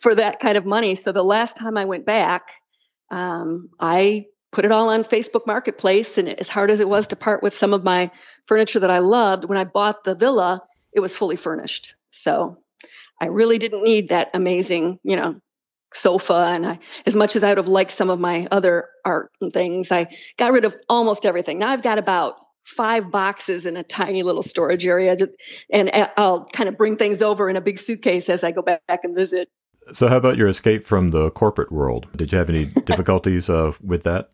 for 0.00 0.14
that 0.14 0.40
kind 0.40 0.56
of 0.56 0.64
money. 0.64 0.94
So 0.94 1.12
the 1.12 1.24
last 1.24 1.56
time 1.56 1.76
I 1.76 1.84
went 1.84 2.06
back, 2.06 2.48
um, 3.10 3.70
I 3.80 4.26
put 4.52 4.64
it 4.64 4.72
all 4.72 4.88
on 4.88 5.04
Facebook 5.04 5.46
Marketplace. 5.46 6.18
And 6.18 6.28
as 6.28 6.48
hard 6.48 6.70
as 6.70 6.80
it 6.80 6.88
was 6.88 7.08
to 7.08 7.16
part 7.16 7.42
with 7.42 7.56
some 7.56 7.72
of 7.72 7.84
my 7.84 8.10
furniture 8.46 8.80
that 8.80 8.90
I 8.90 8.98
loved, 8.98 9.44
when 9.44 9.58
I 9.58 9.64
bought 9.64 10.04
the 10.04 10.14
villa, 10.14 10.62
it 10.92 11.00
was 11.00 11.16
fully 11.16 11.36
furnished. 11.36 11.94
So 12.10 12.58
I 13.20 13.26
really 13.26 13.58
didn't 13.58 13.84
need 13.84 14.08
that 14.08 14.30
amazing, 14.34 14.98
you 15.02 15.16
know, 15.16 15.40
sofa 15.92 16.50
and 16.52 16.66
I, 16.66 16.78
as 17.06 17.16
much 17.16 17.36
as 17.36 17.42
I 17.42 17.50
would 17.50 17.58
have 17.58 17.68
liked 17.68 17.90
some 17.90 18.10
of 18.10 18.20
my 18.20 18.46
other 18.50 18.88
art 19.04 19.32
and 19.40 19.52
things, 19.52 19.90
I 19.90 20.08
got 20.36 20.52
rid 20.52 20.64
of 20.64 20.74
almost 20.88 21.26
everything. 21.26 21.58
Now 21.58 21.68
I've 21.70 21.82
got 21.82 21.98
about 21.98 22.36
five 22.64 23.10
boxes 23.10 23.66
in 23.66 23.76
a 23.76 23.82
tiny 23.82 24.22
little 24.22 24.42
storage 24.42 24.86
area 24.86 25.16
and 25.72 25.90
i'll 26.16 26.44
kind 26.52 26.68
of 26.68 26.76
bring 26.76 26.96
things 26.96 27.22
over 27.22 27.48
in 27.48 27.56
a 27.56 27.60
big 27.60 27.78
suitcase 27.78 28.28
as 28.28 28.44
i 28.44 28.52
go 28.52 28.62
back 28.62 29.00
and 29.02 29.16
visit 29.16 29.48
so 29.92 30.08
how 30.08 30.16
about 30.16 30.36
your 30.36 30.46
escape 30.46 30.86
from 30.86 31.10
the 31.10 31.30
corporate 31.30 31.72
world 31.72 32.06
did 32.14 32.30
you 32.30 32.38
have 32.38 32.50
any 32.50 32.66
difficulties 32.84 33.48
uh, 33.48 33.72
with 33.82 34.02
that 34.02 34.30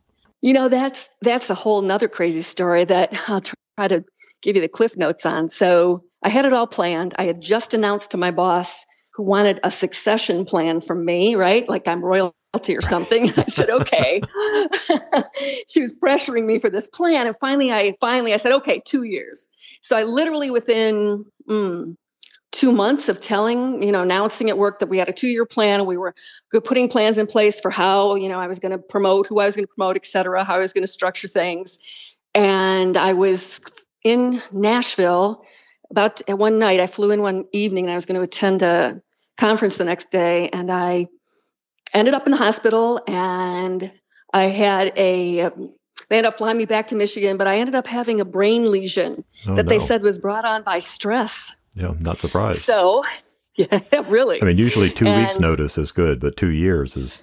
you 0.46 0.52
know 0.52 0.68
that's 0.68 1.08
that's 1.22 1.50
a 1.50 1.54
whole 1.54 1.82
nother 1.82 2.08
crazy 2.08 2.42
story 2.42 2.84
that 2.84 3.10
i'll 3.28 3.40
try 3.40 3.88
to 3.88 4.04
give 4.42 4.54
you 4.54 4.62
the 4.62 4.68
cliff 4.68 4.96
notes 4.96 5.26
on 5.26 5.50
so 5.50 6.04
i 6.22 6.28
had 6.28 6.44
it 6.44 6.52
all 6.52 6.68
planned 6.68 7.14
i 7.18 7.24
had 7.24 7.40
just 7.40 7.74
announced 7.74 8.12
to 8.12 8.16
my 8.16 8.30
boss 8.30 8.84
who 9.14 9.24
wanted 9.24 9.58
a 9.64 9.70
succession 9.70 10.44
plan 10.44 10.80
from 10.80 11.04
me 11.04 11.34
right 11.34 11.68
like 11.68 11.88
i'm 11.88 12.02
royalty 12.04 12.32
or 12.74 12.80
something. 12.80 13.30
I 13.36 13.44
said, 13.44 13.68
okay. 13.68 14.22
she 15.68 15.82
was 15.82 15.92
pressuring 15.92 16.46
me 16.46 16.58
for 16.58 16.70
this 16.70 16.88
plan. 16.88 17.26
And 17.26 17.36
finally, 17.38 17.70
I 17.70 17.94
finally 18.00 18.32
I 18.32 18.38
said, 18.38 18.52
okay, 18.52 18.80
two 18.86 19.02
years. 19.02 19.46
So 19.82 19.94
I 19.94 20.04
literally 20.04 20.50
within 20.50 21.26
mm, 21.46 21.96
two 22.56 22.72
months 22.72 23.10
of 23.10 23.20
telling, 23.20 23.82
you 23.82 23.92
know, 23.92 24.00
announcing 24.00 24.48
at 24.48 24.56
work 24.56 24.78
that 24.78 24.88
we 24.88 24.96
had 24.96 25.10
a 25.10 25.12
two 25.12 25.28
year 25.28 25.44
plan. 25.44 25.84
We 25.84 25.98
were 25.98 26.14
putting 26.50 26.88
plans 26.88 27.18
in 27.18 27.26
place 27.26 27.60
for 27.60 27.70
how, 27.70 28.14
you 28.14 28.30
know, 28.30 28.40
I 28.40 28.46
was 28.46 28.58
going 28.58 28.72
to 28.72 28.78
promote, 28.78 29.26
who 29.26 29.38
I 29.40 29.44
was 29.44 29.54
going 29.54 29.66
to 29.66 29.72
promote, 29.72 29.96
et 29.96 30.06
cetera, 30.06 30.42
how 30.42 30.54
I 30.54 30.58
was 30.58 30.72
going 30.72 30.82
to 30.82 30.88
structure 30.88 31.28
things. 31.28 31.78
And 32.34 32.96
I 32.96 33.12
was 33.12 33.60
in 34.02 34.42
Nashville 34.52 35.44
about 35.90 36.22
one 36.30 36.58
night. 36.58 36.80
I 36.80 36.86
flew 36.86 37.10
in 37.10 37.20
one 37.20 37.44
evening 37.52 37.84
and 37.84 37.92
I 37.92 37.94
was 37.94 38.06
going 38.06 38.18
to 38.18 38.24
attend 38.24 38.62
a 38.62 39.02
conference 39.36 39.76
the 39.76 39.84
next 39.84 40.10
day. 40.10 40.48
And 40.48 40.70
I 40.70 41.08
ended 41.92 42.14
up 42.14 42.26
in 42.26 42.30
the 42.30 42.38
hospital 42.38 43.02
and 43.06 43.92
I 44.32 44.44
had 44.44 44.94
a, 44.96 45.42
um, 45.42 45.74
they 46.08 46.16
ended 46.16 46.32
up 46.32 46.38
flying 46.38 46.56
me 46.56 46.64
back 46.64 46.88
to 46.88 46.94
Michigan, 46.94 47.36
but 47.36 47.46
I 47.46 47.58
ended 47.58 47.74
up 47.74 47.86
having 47.86 48.22
a 48.22 48.24
brain 48.24 48.70
lesion 48.70 49.24
oh, 49.46 49.56
that 49.56 49.66
no. 49.66 49.68
they 49.78 49.86
said 49.86 50.02
was 50.02 50.16
brought 50.16 50.46
on 50.46 50.62
by 50.62 50.78
stress. 50.78 51.54
Yeah, 51.76 51.88
I'm 51.88 52.02
not 52.02 52.20
surprised. 52.20 52.62
So, 52.62 53.04
yeah, 53.56 53.80
really. 54.08 54.42
I 54.42 54.46
mean, 54.46 54.58
usually 54.58 54.90
two 54.90 55.06
and, 55.06 55.22
weeks 55.22 55.38
notice 55.38 55.78
is 55.78 55.92
good, 55.92 56.18
but 56.20 56.36
two 56.36 56.50
years 56.50 56.96
is 56.96 57.22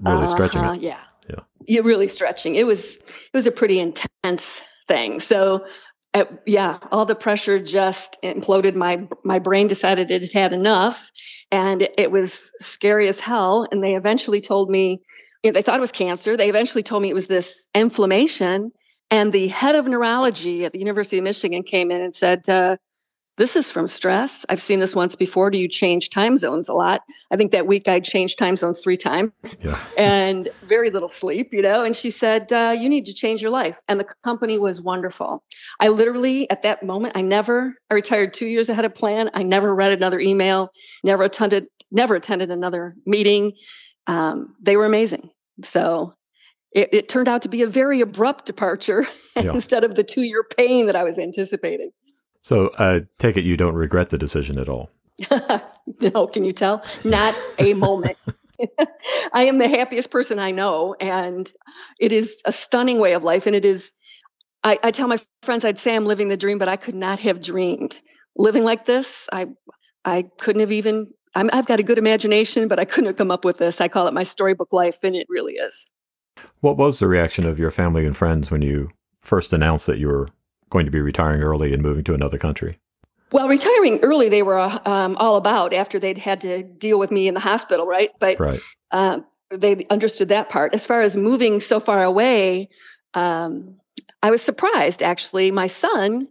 really 0.00 0.24
uh, 0.24 0.26
stretching 0.26 0.62
it. 0.62 0.82
Yeah. 0.82 0.98
Yeah. 1.30 1.40
You're 1.66 1.84
really 1.84 2.08
stretching. 2.08 2.56
It 2.56 2.66
was 2.66 2.96
it 2.96 3.34
was 3.34 3.46
a 3.46 3.52
pretty 3.52 3.78
intense 3.78 4.60
thing. 4.88 5.20
So, 5.20 5.66
uh, 6.14 6.24
yeah, 6.46 6.78
all 6.90 7.06
the 7.06 7.14
pressure 7.14 7.62
just 7.62 8.20
imploded. 8.22 8.74
My 8.74 9.06
my 9.24 9.38
brain 9.38 9.68
decided 9.68 10.10
it 10.10 10.32
had 10.32 10.52
enough, 10.52 11.10
and 11.52 11.82
it, 11.82 11.94
it 11.98 12.10
was 12.10 12.50
scary 12.60 13.06
as 13.08 13.20
hell. 13.20 13.66
And 13.70 13.82
they 13.82 13.94
eventually 13.94 14.40
told 14.40 14.70
me 14.70 15.02
you 15.42 15.50
know, 15.50 15.54
they 15.54 15.62
thought 15.62 15.78
it 15.78 15.80
was 15.80 15.92
cancer. 15.92 16.36
They 16.36 16.48
eventually 16.48 16.82
told 16.82 17.02
me 17.02 17.10
it 17.10 17.14
was 17.14 17.26
this 17.26 17.66
inflammation. 17.74 18.72
And 19.10 19.32
the 19.32 19.48
head 19.48 19.74
of 19.74 19.86
neurology 19.86 20.64
at 20.64 20.72
the 20.72 20.78
University 20.78 21.18
of 21.18 21.24
Michigan 21.24 21.62
came 21.62 21.90
in 21.90 22.02
and 22.02 22.14
said, 22.14 22.48
uh, 22.48 22.76
this 23.38 23.54
is 23.56 23.70
from 23.70 23.86
stress. 23.86 24.44
I've 24.48 24.60
seen 24.60 24.80
this 24.80 24.94
once 24.94 25.14
before. 25.14 25.50
Do 25.50 25.58
you 25.58 25.68
change 25.68 26.10
time 26.10 26.36
zones 26.36 26.68
a 26.68 26.74
lot? 26.74 27.02
I 27.30 27.36
think 27.36 27.52
that 27.52 27.66
week 27.66 27.88
I 27.88 28.00
changed 28.00 28.36
time 28.36 28.56
zones 28.56 28.80
three 28.80 28.96
times 28.96 29.32
yeah. 29.62 29.80
and 29.98 30.48
very 30.66 30.90
little 30.90 31.08
sleep, 31.08 31.54
you 31.54 31.62
know. 31.62 31.84
And 31.84 31.94
she 31.94 32.10
said, 32.10 32.52
uh, 32.52 32.74
You 32.78 32.88
need 32.88 33.06
to 33.06 33.14
change 33.14 33.40
your 33.40 33.52
life. 33.52 33.78
And 33.88 34.00
the 34.00 34.08
company 34.24 34.58
was 34.58 34.82
wonderful. 34.82 35.44
I 35.80 35.88
literally, 35.88 36.50
at 36.50 36.64
that 36.64 36.82
moment, 36.82 37.16
I 37.16 37.22
never, 37.22 37.74
I 37.90 37.94
retired 37.94 38.34
two 38.34 38.46
years 38.46 38.68
ahead 38.68 38.84
of 38.84 38.94
plan. 38.94 39.30
I 39.32 39.44
never 39.44 39.74
read 39.74 39.92
another 39.92 40.18
email, 40.18 40.70
never 41.04 41.22
attended, 41.22 41.68
never 41.92 42.16
attended 42.16 42.50
another 42.50 42.96
meeting. 43.06 43.52
Um, 44.08 44.56
they 44.60 44.76
were 44.76 44.86
amazing. 44.86 45.30
So 45.62 46.14
it, 46.72 46.88
it, 46.92 47.08
turned 47.08 47.28
out 47.28 47.42
to 47.42 47.48
be 47.48 47.62
a 47.62 47.66
very 47.66 48.00
abrupt 48.00 48.46
departure 48.46 49.06
yeah. 49.36 49.52
instead 49.52 49.84
of 49.84 49.94
the 49.94 50.04
two 50.04 50.22
year 50.22 50.44
pain 50.56 50.86
that 50.86 50.96
I 50.96 51.04
was 51.04 51.18
anticipating. 51.18 51.92
So 52.42 52.70
I 52.78 53.02
take 53.18 53.36
it 53.36 53.44
you 53.44 53.56
don't 53.56 53.74
regret 53.74 54.10
the 54.10 54.18
decision 54.18 54.58
at 54.58 54.68
all. 54.68 54.90
no, 56.00 56.26
can 56.26 56.44
you 56.44 56.52
tell? 56.52 56.84
Not 57.04 57.34
a 57.58 57.74
moment. 57.74 58.16
I 59.32 59.44
am 59.44 59.58
the 59.58 59.68
happiest 59.68 60.10
person 60.10 60.38
I 60.38 60.50
know, 60.50 60.94
and 61.00 61.50
it 61.98 62.12
is 62.12 62.42
a 62.44 62.52
stunning 62.52 62.98
way 62.98 63.12
of 63.12 63.22
life. 63.22 63.46
And 63.46 63.54
it 63.54 63.64
is, 63.64 63.92
I, 64.64 64.78
I 64.82 64.90
tell 64.90 65.08
my 65.08 65.18
friends, 65.42 65.64
I'd 65.64 65.78
say 65.78 65.94
I'm 65.94 66.06
living 66.06 66.28
the 66.28 66.36
dream, 66.36 66.58
but 66.58 66.68
I 66.68 66.76
could 66.76 66.94
not 66.94 67.18
have 67.20 67.42
dreamed 67.42 68.00
living 68.36 68.64
like 68.64 68.86
this. 68.86 69.28
I, 69.32 69.46
I 70.04 70.22
couldn't 70.38 70.60
have 70.60 70.72
even. 70.72 71.12
i 71.34 71.44
have 71.54 71.66
got 71.66 71.80
a 71.80 71.84
good 71.84 71.98
imagination, 71.98 72.68
but 72.68 72.78
I 72.78 72.84
couldn't 72.84 73.06
have 73.06 73.16
come 73.16 73.30
up 73.30 73.44
with 73.44 73.58
this. 73.58 73.80
I 73.80 73.88
call 73.88 74.06
it 74.06 74.14
my 74.14 74.24
storybook 74.24 74.72
life, 74.72 74.98
and 75.02 75.14
it 75.14 75.26
really 75.28 75.54
is. 75.54 75.86
What 76.60 76.76
was 76.76 76.98
the 76.98 77.08
reaction 77.08 77.46
of 77.46 77.58
your 77.58 77.70
family 77.70 78.06
and 78.06 78.16
friends 78.16 78.50
when 78.50 78.62
you 78.62 78.90
first 79.20 79.52
announced 79.52 79.86
that 79.86 79.98
you 79.98 80.08
were 80.08 80.28
going 80.70 80.84
to 80.86 80.90
be 80.90 81.00
retiring 81.00 81.42
early 81.42 81.72
and 81.72 81.82
moving 81.82 82.04
to 82.04 82.14
another 82.14 82.38
country? 82.38 82.78
Well, 83.30 83.48
retiring 83.48 84.00
early, 84.00 84.28
they 84.28 84.42
were 84.42 84.58
um, 84.58 85.16
all 85.16 85.36
about 85.36 85.74
after 85.74 85.98
they'd 85.98 86.18
had 86.18 86.40
to 86.42 86.62
deal 86.62 86.98
with 86.98 87.10
me 87.10 87.28
in 87.28 87.34
the 87.34 87.40
hospital, 87.40 87.86
right? 87.86 88.10
But 88.18 88.40
right. 88.40 88.60
Uh, 88.90 89.20
they 89.50 89.86
understood 89.90 90.30
that 90.30 90.48
part. 90.48 90.74
As 90.74 90.86
far 90.86 91.00
as 91.02 91.16
moving 91.16 91.60
so 91.60 91.80
far 91.80 92.04
away, 92.04 92.68
um, 93.14 93.76
I 94.22 94.30
was 94.30 94.42
surprised 94.42 95.02
actually. 95.02 95.50
My 95.50 95.66
son, 95.66 96.26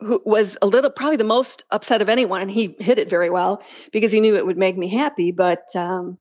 who 0.00 0.20
was 0.24 0.56
a 0.62 0.66
little, 0.66 0.90
probably 0.90 1.16
the 1.16 1.24
most 1.24 1.64
upset 1.70 2.02
of 2.02 2.08
anyone, 2.08 2.40
and 2.40 2.50
he 2.50 2.76
hit 2.78 2.98
it 2.98 3.10
very 3.10 3.30
well 3.30 3.62
because 3.92 4.12
he 4.12 4.20
knew 4.20 4.36
it 4.36 4.46
would 4.46 4.58
make 4.58 4.76
me 4.76 4.88
happy. 4.88 5.32
But, 5.32 5.66
um, 5.74 6.18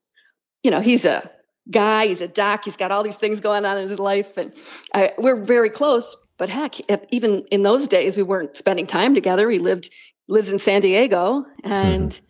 you 0.63 0.71
know, 0.71 0.81
he's 0.81 1.05
a 1.05 1.29
guy, 1.69 2.07
he's 2.07 2.21
a 2.21 2.27
doc, 2.27 2.65
he's 2.65 2.77
got 2.77 2.91
all 2.91 3.03
these 3.03 3.17
things 3.17 3.39
going 3.39 3.65
on 3.65 3.77
in 3.77 3.87
his 3.89 3.99
life, 3.99 4.37
and 4.37 4.53
I, 4.93 5.13
we're 5.17 5.43
very 5.43 5.69
close. 5.69 6.15
But 6.37 6.49
heck, 6.49 6.75
even 7.11 7.45
in 7.51 7.63
those 7.63 7.87
days, 7.87 8.15
we 8.15 8.23
weren't 8.23 8.57
spending 8.57 8.85
time 8.85 9.15
together. 9.15 9.49
He 9.49 9.59
lived 9.59 9.89
lives 10.27 10.51
in 10.51 10.59
San 10.59 10.81
Diego, 10.81 11.45
and 11.63 12.11
mm-hmm. 12.11 12.25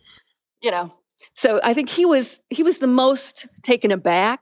you 0.62 0.70
know, 0.70 0.92
so 1.34 1.60
I 1.62 1.74
think 1.74 1.88
he 1.88 2.06
was 2.06 2.40
he 2.48 2.62
was 2.62 2.78
the 2.78 2.86
most 2.86 3.46
taken 3.62 3.90
aback. 3.90 4.40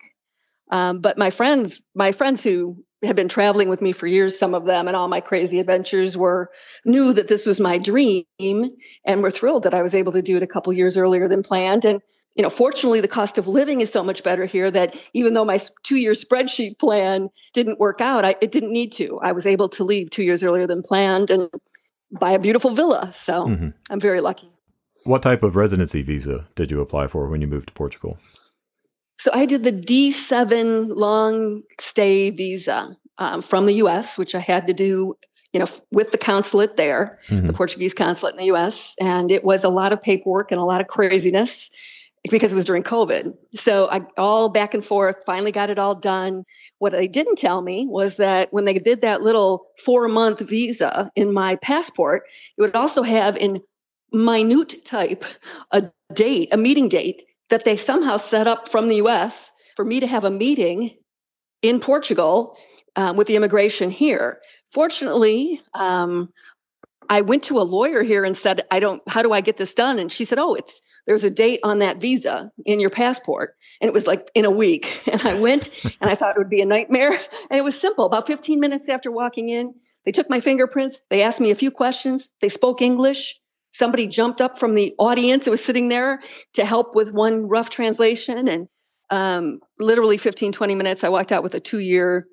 Um, 0.71 1.01
but 1.01 1.19
my 1.19 1.31
friends, 1.31 1.83
my 1.95 2.13
friends 2.13 2.43
who 2.43 2.85
had 3.03 3.17
been 3.17 3.29
traveling 3.29 3.69
with 3.69 3.83
me 3.83 3.93
for 3.93 4.07
years, 4.07 4.39
some 4.39 4.55
of 4.55 4.65
them, 4.67 4.89
and 4.89 4.97
all 4.97 5.09
my 5.09 5.21
crazy 5.21 5.61
adventures 5.61 6.17
were 6.17 6.51
knew 6.85 7.13
that 7.13 7.29
this 7.29 7.47
was 7.47 7.61
my 7.61 7.79
dream, 7.79 8.25
and 8.39 9.23
were 9.23 9.31
thrilled 9.31 9.65
that 9.65 9.75
I 9.75 9.83
was 9.83 9.95
able 9.95 10.13
to 10.13 10.23
do 10.23 10.37
it 10.37 10.43
a 10.43 10.49
couple 10.49 10.73
years 10.73 10.97
earlier 10.97 11.29
than 11.29 11.43
planned. 11.43 11.85
And 11.85 12.03
you 12.37 12.43
know, 12.43 12.51
fortunately, 12.51 13.01
the 13.01 13.09
cost 13.09 13.39
of 13.39 13.49
living 13.49 13.81
is 13.81 13.91
so 13.91 14.05
much 14.05 14.23
better 14.23 14.45
here 14.45 14.71
that 14.71 14.95
even 15.15 15.33
though 15.33 15.45
my 15.45 15.59
two 15.83 15.97
year 15.97 16.13
spreadsheet 16.13 16.79
plan 16.79 17.31
didn't 17.55 17.81
work 17.81 18.01
out, 18.01 18.25
I, 18.27 18.37
it 18.43 18.53
didn't 18.53 18.73
need 18.73 18.93
to. 18.93 19.19
I 19.23 19.33
was 19.33 19.47
able 19.47 19.71
to 19.71 19.85
leave 19.85 20.11
two 20.11 20.23
years 20.23 20.43
earlier 20.43 20.67
than 20.67 20.83
planned 20.83 21.31
and 21.31 21.49
buy 22.13 22.33
a 22.33 22.39
beautiful 22.39 22.75
villa. 22.75 23.13
So 23.17 23.47
mm-hmm. 23.47 23.69
I'm 23.89 24.01
very 24.01 24.21
lucky. 24.21 24.51
What 25.05 25.23
type 25.23 25.43
of 25.43 25.57
residency 25.57 26.03
visa 26.03 26.47
did 26.57 26.71
you 26.71 26.81
apply 26.81 27.07
for 27.07 27.29
when 27.29 27.41
you 27.41 27.47
moved 27.47 27.69
to 27.69 27.75
Portugal? 27.75 28.19
So 29.19 29.31
I 29.33 29.47
did 29.47 29.65
the 29.65 29.73
D7 29.73 30.95
long 30.95 31.63
stay 31.81 32.31
visa 32.31 32.95
um, 33.17 33.41
from 33.41 33.65
the 33.65 33.75
US, 33.75 34.19
which 34.19 34.35
I 34.35 34.41
had 34.41 34.67
to 34.67 34.75
do 34.75 35.15
you 35.53 35.61
know, 35.61 35.69
with 35.91 36.11
the 36.11 36.19
consulate 36.19 36.77
there, 36.77 37.19
mm-hmm. 37.29 37.47
the 37.47 37.53
Portuguese 37.55 37.95
consulate 37.95 38.35
in 38.35 38.41
the 38.41 38.53
US. 38.55 38.95
And 39.01 39.31
it 39.31 39.43
was 39.43 39.65
a 39.65 39.71
lot 39.71 39.95
of 39.95 40.03
paperwork 40.03 40.53
and 40.53 40.61
a 40.61 40.65
lot 40.65 40.83
of 40.83 40.87
craziness 40.87 41.71
because 42.31 42.53
it 42.53 42.57
was 42.57 42.65
during 42.65 42.83
COVID. 42.83 43.35
So 43.55 43.89
I 43.91 44.03
all 44.17 44.49
back 44.49 44.75
and 44.75 44.85
forth, 44.85 45.17
finally 45.27 45.53
got 45.53 45.71
it 45.71 45.79
all 45.79 45.95
done. 45.95 46.45
What 46.79 46.93
they 46.93 47.09
didn't 47.09 47.37
tell 47.37 47.63
me 47.63 47.87
was 47.89 48.17
that 48.17 48.53
when 48.53 48.65
they 48.65 48.75
did 48.75 49.03
that 49.03 49.23
little 49.23 49.67
four 49.85 50.09
month 50.09 50.41
visa 50.41 51.11
in 51.15 51.33
my 51.33 51.57
passport, 51.57 52.25
it 52.57 52.63
would 52.63 52.75
also 52.75 53.03
have 53.03 53.37
in 53.37 53.63
minute 54.13 54.85
type 54.85 55.25
a 55.71 55.91
date, 56.13 56.51
a 56.53 56.57
meeting 56.57 56.89
date 56.89 57.23
that 57.51 57.65
they 57.65 57.77
somehow 57.77 58.17
set 58.17 58.47
up 58.47 58.69
from 58.69 58.89
the 58.89 58.97
US 58.97 59.51
for 59.77 59.85
me 59.85 60.01
to 60.01 60.07
have 60.07 60.25
a 60.25 60.31
meeting 60.31 60.97
in 61.63 61.81
Portugal 61.81 62.57
um, 62.97 63.17
with 63.17 63.27
the 63.27 63.37
immigration 63.37 63.91
here. 63.91 64.41
Fortunately, 64.73 65.61
um, 65.75 66.33
I 67.09 67.23
went 67.23 67.45
to 67.45 67.59
a 67.59 67.63
lawyer 67.63 68.03
here 68.03 68.25
and 68.25 68.37
said, 68.37 68.65
I 68.71 68.81
don't, 68.81 69.03
how 69.09 69.23
do 69.23 69.33
I 69.33 69.41
get 69.41 69.57
this 69.57 69.75
done? 69.75 69.99
And 69.99 70.11
she 70.11 70.25
said, 70.25 70.39
Oh, 70.39 70.55
it's, 70.55 70.81
there's 71.07 71.25
a 71.25 71.31
date 71.31 71.61
on 71.63 71.81
that 71.81 71.99
visa 71.99 72.51
in 72.65 72.81
your 72.81 72.91
passport. 72.91 73.55
And 73.81 73.89
it 73.89 73.95
was 73.95 74.07
like 74.07 74.31
in 74.35 74.45
a 74.45 74.51
week. 74.51 75.03
And 75.17 75.23
I 75.23 75.41
went 75.41 75.71
and 76.01 76.11
I 76.11 76.15
thought 76.15 76.37
it 76.37 76.39
would 76.39 76.51
be 76.51 76.63
a 76.63 76.67
nightmare. 76.67 77.13
And 77.51 77.59
it 77.59 77.65
was 77.65 77.81
simple. 77.81 78.05
About 78.05 78.27
15 78.27 78.61
minutes 78.61 78.89
after 78.89 79.11
walking 79.11 79.49
in, 79.49 79.75
they 80.05 80.13
took 80.13 80.29
my 80.29 80.41
fingerprints. 80.41 81.01
They 81.11 81.23
asked 81.23 81.41
me 81.41 81.51
a 81.51 81.57
few 81.57 81.71
questions. 81.71 82.31
They 82.41 82.49
spoke 82.49 82.83
English. 82.83 83.39
Somebody 83.73 84.07
jumped 84.07 84.41
up 84.41 84.59
from 84.59 84.75
the 84.75 84.95
audience 84.99 85.45
that 85.45 85.51
was 85.51 85.65
sitting 85.65 85.89
there 85.89 86.23
to 86.55 86.65
help 86.65 86.95
with 86.95 87.13
one 87.13 87.49
rough 87.49 87.71
translation. 87.71 88.49
And 88.49 88.69
um, 89.11 89.61
literally 89.79 90.17
15, 90.17 90.53
20 90.53 90.75
minutes, 90.75 91.05
I 91.05 91.09
walked 91.09 91.33
out 91.33 91.43
with 91.43 91.55
a 91.55 91.61
two 91.61 91.79
year 91.79 92.27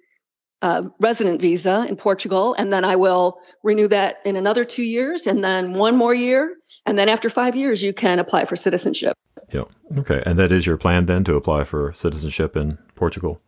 uh, 0.63 0.84
resident 0.99 1.41
visa 1.41 1.86
in 1.89 1.97
Portugal, 1.97 2.56
and 2.58 2.71
then 2.71 2.86
I 2.86 2.95
will 2.95 3.38
renew 3.63 3.88
that 3.89 4.19
in 4.23 4.38
another 4.38 4.63
two 4.63 4.84
years, 4.84 5.28
and 5.28 5.43
then 5.43 5.73
one 5.73 5.97
more 5.97 6.15
year, 6.15 6.56
and 6.86 6.97
then 6.97 7.10
after 7.10 7.30
five 7.30 7.54
years, 7.54 7.84
you 7.84 7.93
can 7.93 8.17
apply 8.17 8.45
for 8.45 8.56
citizenship. 8.56 9.17
Yeah. 9.52 9.65
Okay. 9.97 10.23
And 10.26 10.39
that 10.39 10.54
is 10.54 10.65
your 10.65 10.78
plan 10.78 11.06
then 11.06 11.26
to 11.26 11.36
apply 11.36 11.65
for 11.65 11.91
citizenship 11.93 12.56
in 12.56 12.78
Portugal? 12.95 13.41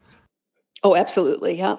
Oh, 0.84 0.94
absolutely. 0.94 1.56
Yeah. 1.56 1.78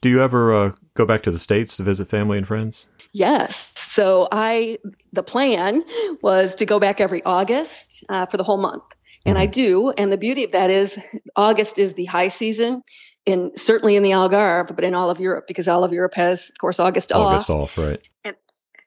Do 0.00 0.08
you 0.08 0.22
ever 0.22 0.54
uh, 0.54 0.72
go 0.94 1.04
back 1.04 1.22
to 1.24 1.30
the 1.30 1.38
states 1.38 1.76
to 1.76 1.82
visit 1.82 2.08
family 2.08 2.38
and 2.38 2.48
friends? 2.48 2.86
Yes. 3.12 3.72
So 3.76 4.26
I, 4.32 4.78
the 5.12 5.22
plan 5.22 5.84
was 6.22 6.54
to 6.56 6.64
go 6.64 6.80
back 6.80 6.98
every 6.98 7.22
August 7.24 8.04
uh, 8.08 8.24
for 8.24 8.38
the 8.38 8.42
whole 8.42 8.56
month, 8.56 8.84
and 9.26 9.36
mm-hmm. 9.36 9.42
I 9.42 9.46
do. 9.46 9.90
And 9.98 10.10
the 10.10 10.16
beauty 10.16 10.44
of 10.44 10.52
that 10.52 10.70
is 10.70 10.98
August 11.36 11.78
is 11.78 11.92
the 11.92 12.06
high 12.06 12.28
season 12.28 12.82
in 13.26 13.52
certainly 13.56 13.96
in 13.96 14.02
the 14.02 14.10
Algarve, 14.10 14.74
but 14.74 14.84
in 14.84 14.94
all 14.94 15.10
of 15.10 15.20
Europe 15.20 15.46
because 15.46 15.68
all 15.68 15.84
of 15.84 15.92
Europe 15.92 16.14
has, 16.14 16.50
of 16.50 16.58
course, 16.58 16.80
August, 16.80 17.12
August 17.12 17.50
off. 17.50 17.56
August 17.56 17.78
off, 17.78 17.78
right? 17.78 18.08
And, 18.24 18.36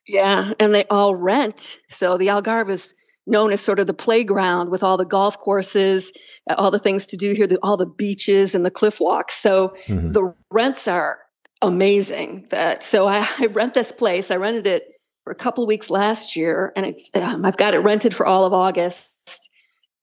yeah, 0.07 0.53
and 0.59 0.73
they 0.73 0.85
all 0.85 1.15
rent. 1.15 1.79
So 1.89 2.17
the 2.17 2.27
Algarve 2.27 2.69
is 2.69 2.93
known 3.25 3.51
as 3.51 3.61
sort 3.61 3.79
of 3.79 3.87
the 3.87 3.93
playground 3.93 4.69
with 4.69 4.83
all 4.83 4.97
the 4.97 5.05
golf 5.05 5.39
courses, 5.39 6.11
all 6.49 6.71
the 6.71 6.79
things 6.79 7.05
to 7.07 7.17
do 7.17 7.33
here, 7.33 7.47
the, 7.47 7.57
all 7.63 7.77
the 7.77 7.85
beaches 7.85 8.53
and 8.53 8.65
the 8.65 8.71
cliff 8.71 8.99
walks. 8.99 9.35
So 9.35 9.75
mm-hmm. 9.85 10.11
the 10.11 10.33
rents 10.51 10.87
are 10.87 11.19
amazing. 11.61 12.47
That 12.49 12.83
so 12.83 13.07
I, 13.07 13.27
I 13.39 13.45
rent 13.47 13.73
this 13.73 13.91
place. 13.91 14.31
I 14.31 14.35
rented 14.35 14.67
it 14.67 14.83
for 15.23 15.31
a 15.31 15.35
couple 15.35 15.63
of 15.63 15.69
weeks 15.69 15.89
last 15.89 16.35
year, 16.35 16.73
and 16.75 16.85
it's 16.85 17.09
um, 17.13 17.45
I've 17.45 17.57
got 17.57 17.73
it 17.73 17.79
rented 17.79 18.13
for 18.13 18.25
all 18.25 18.45
of 18.45 18.51
August, 18.51 19.09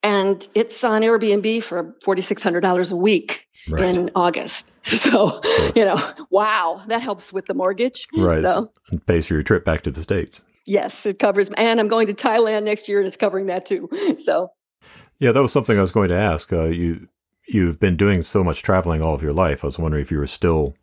and 0.02 0.46
it's 0.54 0.82
on 0.84 1.02
Airbnb 1.02 1.62
for 1.62 1.94
forty 2.04 2.22
six 2.22 2.42
hundred 2.42 2.60
dollars 2.60 2.90
a 2.90 2.96
week 2.96 3.46
right. 3.68 3.84
in 3.84 4.10
August. 4.14 4.72
So, 4.82 5.40
so, 5.44 5.72
you 5.76 5.84
know, 5.84 6.12
wow, 6.30 6.82
that 6.88 7.02
helps 7.02 7.32
with 7.32 7.46
the 7.46 7.54
mortgage. 7.54 8.08
Right. 8.16 8.42
So 8.42 8.72
it 8.90 9.06
pays 9.06 9.26
for 9.26 9.34
your 9.34 9.42
trip 9.42 9.64
back 9.64 9.82
to 9.82 9.90
the 9.90 10.02
states. 10.02 10.42
Yes, 10.66 11.06
it 11.06 11.18
covers, 11.18 11.48
and 11.56 11.78
I'm 11.78 11.88
going 11.88 12.06
to 12.08 12.14
Thailand 12.14 12.64
next 12.64 12.88
year, 12.88 12.98
and 12.98 13.06
it's 13.06 13.16
covering 13.16 13.46
that 13.46 13.66
too. 13.66 13.88
So. 14.20 14.50
Yeah, 15.18 15.32
that 15.32 15.42
was 15.42 15.52
something 15.52 15.76
I 15.78 15.82
was 15.82 15.92
going 15.92 16.08
to 16.08 16.16
ask. 16.16 16.52
Uh, 16.52 16.64
you 16.64 17.08
you've 17.46 17.78
been 17.78 17.96
doing 17.96 18.22
so 18.22 18.42
much 18.42 18.62
traveling 18.62 19.02
all 19.02 19.14
of 19.14 19.22
your 19.22 19.32
life. 19.32 19.62
I 19.62 19.68
was 19.68 19.78
wondering 19.78 20.02
if 20.02 20.10
you 20.10 20.18
were 20.18 20.26
still 20.26 20.74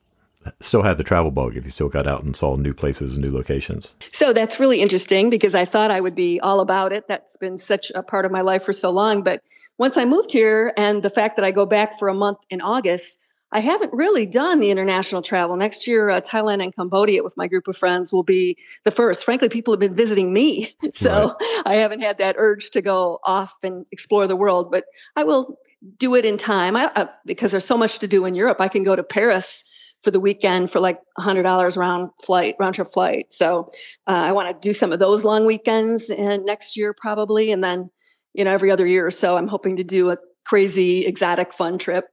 still 0.60 0.84
had 0.84 0.98
the 0.98 1.04
travel 1.04 1.32
bug 1.32 1.56
if 1.56 1.66
you 1.66 1.72
still 1.72 1.90
got 1.90 2.08
out 2.08 2.24
and 2.24 2.36
saw 2.36 2.56
new 2.56 2.74
places 2.74 3.16
and 3.16 3.24
new 3.24 3.32
locations. 3.32 3.96
So 4.12 4.34
that's 4.34 4.60
really 4.60 4.82
interesting 4.82 5.30
because 5.30 5.56
I 5.56 5.66
thought 5.66 5.92
I 5.92 6.02
would 6.02 6.16
be 6.16 6.40
all 6.40 6.60
about 6.60 6.94
it. 6.94 7.08
That's 7.08 7.38
been 7.38 7.58
such 7.58 7.92
a 7.96 8.04
part 8.04 8.26
of 8.26 8.32
my 8.32 8.42
life 8.42 8.64
for 8.64 8.74
so 8.74 8.90
long. 8.90 9.24
But 9.24 9.42
once 9.78 9.98
I 9.98 10.06
moved 10.06 10.32
here 10.32 10.74
and 10.78 11.02
the 11.04 11.10
fact 11.10 11.38
that 11.38 11.46
I 11.46 11.52
go 11.52 11.66
back 11.66 12.00
for 12.00 12.08
a 12.08 12.14
month 12.14 12.40
in 12.50 12.62
August, 12.62 13.20
I 13.52 13.62
haven't 13.62 13.94
really 13.94 14.26
done 14.26 14.60
the 14.60 14.72
international 14.72 15.22
travel. 15.22 15.56
Next 15.56 15.88
year, 15.88 16.10
uh, 16.10 16.20
Thailand 16.20 16.62
and 16.62 16.76
Cambodia 16.76 17.24
with 17.24 17.38
my 17.38 17.48
group 17.48 17.68
of 17.70 17.78
friends 17.78 18.12
will 18.12 18.24
be 18.24 18.58
the 18.84 18.92
first. 18.92 19.24
Frankly, 19.24 19.48
people 19.48 19.74
have 19.74 19.80
been 19.80 19.96
visiting 19.96 20.34
me. 20.34 20.74
So 20.94 21.36
right. 21.40 21.62
I 21.66 21.76
haven't 21.76 22.02
had 22.02 22.18
that 22.18 22.36
urge 22.40 22.72
to 22.72 22.82
go 22.82 23.20
off 23.24 23.54
and 23.62 23.86
explore 23.92 24.26
the 24.26 24.36
world, 24.36 24.72
but 24.72 24.86
I 25.16 25.26
will 25.26 25.60
do 26.00 26.16
it 26.16 26.26
in 26.26 26.38
time 26.38 26.76
I, 26.76 26.86
uh, 26.86 27.08
because 27.26 27.52
there's 27.52 27.66
so 27.66 27.78
much 27.78 28.00
to 28.00 28.08
do 28.08 28.26
in 28.26 28.34
Europe. 28.34 28.60
I 28.60 28.68
can 28.68 28.84
go 28.84 28.96
to 28.96 29.04
Paris 29.04 29.64
for 30.04 30.12
the 30.12 30.20
weekend 30.20 30.72
for 30.72 30.80
like 30.80 31.00
$100 31.18 31.78
round 31.78 32.10
flight, 32.24 32.56
round 32.60 32.76
trip 32.76 32.92
flight. 32.92 33.32
So 33.32 33.70
uh, 34.08 34.12
I 34.12 34.32
want 34.32 34.50
to 34.50 34.68
do 34.68 34.74
some 34.74 34.92
of 34.92 35.00
those 35.00 35.24
long 35.24 35.46
weekends 35.46 36.10
and 36.10 36.46
next 36.46 36.78
year 36.78 36.94
probably. 36.94 37.52
And 37.52 37.64
then, 37.64 37.88
you 38.34 38.44
know, 38.44 38.52
every 38.52 38.72
other 38.72 38.86
year 38.86 39.06
or 39.06 39.12
so, 39.12 39.38
I'm 39.38 39.48
hoping 39.48 39.76
to 39.78 39.84
do 39.84 40.12
a 40.12 40.18
crazy, 40.46 41.06
exotic, 41.06 41.54
fun 41.54 41.78
trip. 41.78 42.06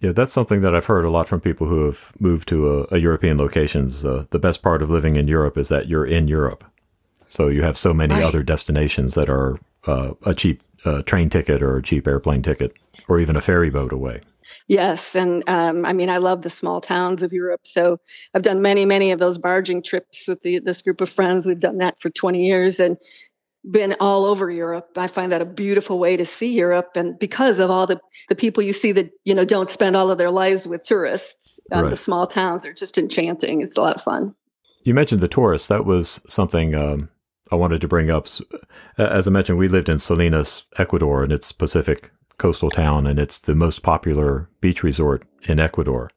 Yeah, 0.00 0.12
that's 0.12 0.32
something 0.32 0.62
that 0.62 0.74
I've 0.74 0.86
heard 0.86 1.04
a 1.04 1.10
lot 1.10 1.28
from 1.28 1.40
people 1.40 1.66
who 1.66 1.84
have 1.84 2.12
moved 2.18 2.48
to 2.48 2.86
a, 2.90 2.96
a 2.96 2.98
European 2.98 3.36
locations. 3.36 4.04
Uh, 4.04 4.24
the 4.30 4.38
best 4.38 4.62
part 4.62 4.80
of 4.80 4.90
living 4.90 5.16
in 5.16 5.28
Europe 5.28 5.58
is 5.58 5.68
that 5.68 5.88
you're 5.88 6.06
in 6.06 6.26
Europe. 6.26 6.64
So 7.28 7.48
you 7.48 7.62
have 7.62 7.78
so 7.78 7.94
many 7.94 8.14
right. 8.14 8.24
other 8.24 8.42
destinations 8.42 9.14
that 9.14 9.28
are 9.28 9.58
uh, 9.86 10.14
a 10.24 10.34
cheap 10.34 10.62
uh, 10.84 11.02
train 11.02 11.28
ticket 11.28 11.62
or 11.62 11.76
a 11.76 11.82
cheap 11.82 12.08
airplane 12.08 12.42
ticket 12.42 12.72
or 13.08 13.20
even 13.20 13.36
a 13.36 13.40
ferry 13.40 13.70
boat 13.70 13.92
away. 13.92 14.22
Yes, 14.70 15.16
and 15.16 15.42
um, 15.48 15.84
I 15.84 15.92
mean 15.92 16.08
I 16.08 16.18
love 16.18 16.42
the 16.42 16.48
small 16.48 16.80
towns 16.80 17.24
of 17.24 17.32
Europe. 17.32 17.62
So 17.64 17.98
I've 18.32 18.42
done 18.42 18.62
many, 18.62 18.84
many 18.84 19.10
of 19.10 19.18
those 19.18 19.36
barging 19.36 19.82
trips 19.82 20.28
with 20.28 20.42
the, 20.42 20.60
this 20.60 20.82
group 20.82 21.00
of 21.00 21.10
friends. 21.10 21.44
We've 21.44 21.58
done 21.58 21.78
that 21.78 22.00
for 22.00 22.08
20 22.08 22.46
years 22.46 22.78
and 22.78 22.96
been 23.68 23.96
all 23.98 24.26
over 24.26 24.48
Europe. 24.48 24.90
I 24.94 25.08
find 25.08 25.32
that 25.32 25.42
a 25.42 25.44
beautiful 25.44 25.98
way 25.98 26.16
to 26.16 26.24
see 26.24 26.52
Europe, 26.54 26.92
and 26.94 27.18
because 27.18 27.58
of 27.58 27.68
all 27.68 27.88
the 27.88 28.00
the 28.28 28.36
people 28.36 28.62
you 28.62 28.72
see 28.72 28.92
that 28.92 29.10
you 29.24 29.34
know 29.34 29.44
don't 29.44 29.70
spend 29.70 29.96
all 29.96 30.12
of 30.12 30.18
their 30.18 30.30
lives 30.30 30.68
with 30.68 30.84
tourists, 30.84 31.58
um, 31.72 31.82
right. 31.82 31.90
the 31.90 31.96
small 31.96 32.28
towns, 32.28 32.62
they're 32.62 32.72
just 32.72 32.96
enchanting. 32.96 33.62
It's 33.62 33.76
a 33.76 33.82
lot 33.82 33.96
of 33.96 34.02
fun. 34.02 34.36
You 34.84 34.94
mentioned 34.94 35.20
the 35.20 35.26
tourists. 35.26 35.66
That 35.66 35.84
was 35.84 36.24
something. 36.28 36.76
Um, 36.76 37.08
I 37.50 37.56
wanted 37.56 37.80
to 37.80 37.88
bring 37.88 38.08
up. 38.08 38.28
As 38.96 39.26
I 39.26 39.32
mentioned, 39.32 39.58
we 39.58 39.66
lived 39.66 39.88
in 39.88 39.98
Salinas, 39.98 40.64
Ecuador, 40.78 41.24
and 41.24 41.32
it's 41.32 41.50
Pacific 41.50 42.12
coastal 42.40 42.70
town, 42.70 43.06
and 43.06 43.18
it's 43.18 43.38
the 43.38 43.54
most 43.54 43.82
popular 43.82 44.48
beach 44.60 44.82
resort 44.82 45.24
in 45.44 45.60
Ecuador. 45.60 46.10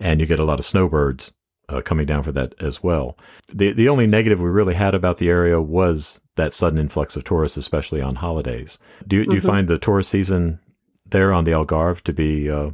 And 0.00 0.20
you 0.20 0.26
get 0.26 0.38
a 0.38 0.44
lot 0.44 0.58
of 0.58 0.64
snowbirds 0.64 1.32
uh, 1.68 1.82
coming 1.82 2.06
down 2.06 2.22
for 2.22 2.32
that 2.32 2.54
as 2.60 2.82
well. 2.82 3.18
The 3.52 3.72
the 3.72 3.88
only 3.88 4.06
negative 4.06 4.40
we 4.40 4.48
really 4.48 4.74
had 4.74 4.94
about 4.94 5.18
the 5.18 5.28
area 5.28 5.60
was 5.60 6.20
that 6.36 6.52
sudden 6.52 6.78
influx 6.78 7.16
of 7.16 7.24
tourists, 7.24 7.56
especially 7.56 8.00
on 8.00 8.16
holidays. 8.16 8.78
Do, 9.06 9.22
mm-hmm. 9.22 9.32
you 9.32 9.40
find 9.40 9.68
the 9.68 9.78
tourist 9.78 10.10
season 10.10 10.60
there 11.10 11.32
on 11.32 11.44
the 11.44 11.52
Algarve 11.52 12.02
to 12.02 12.12
be 12.12 12.50
uh, 12.50 12.70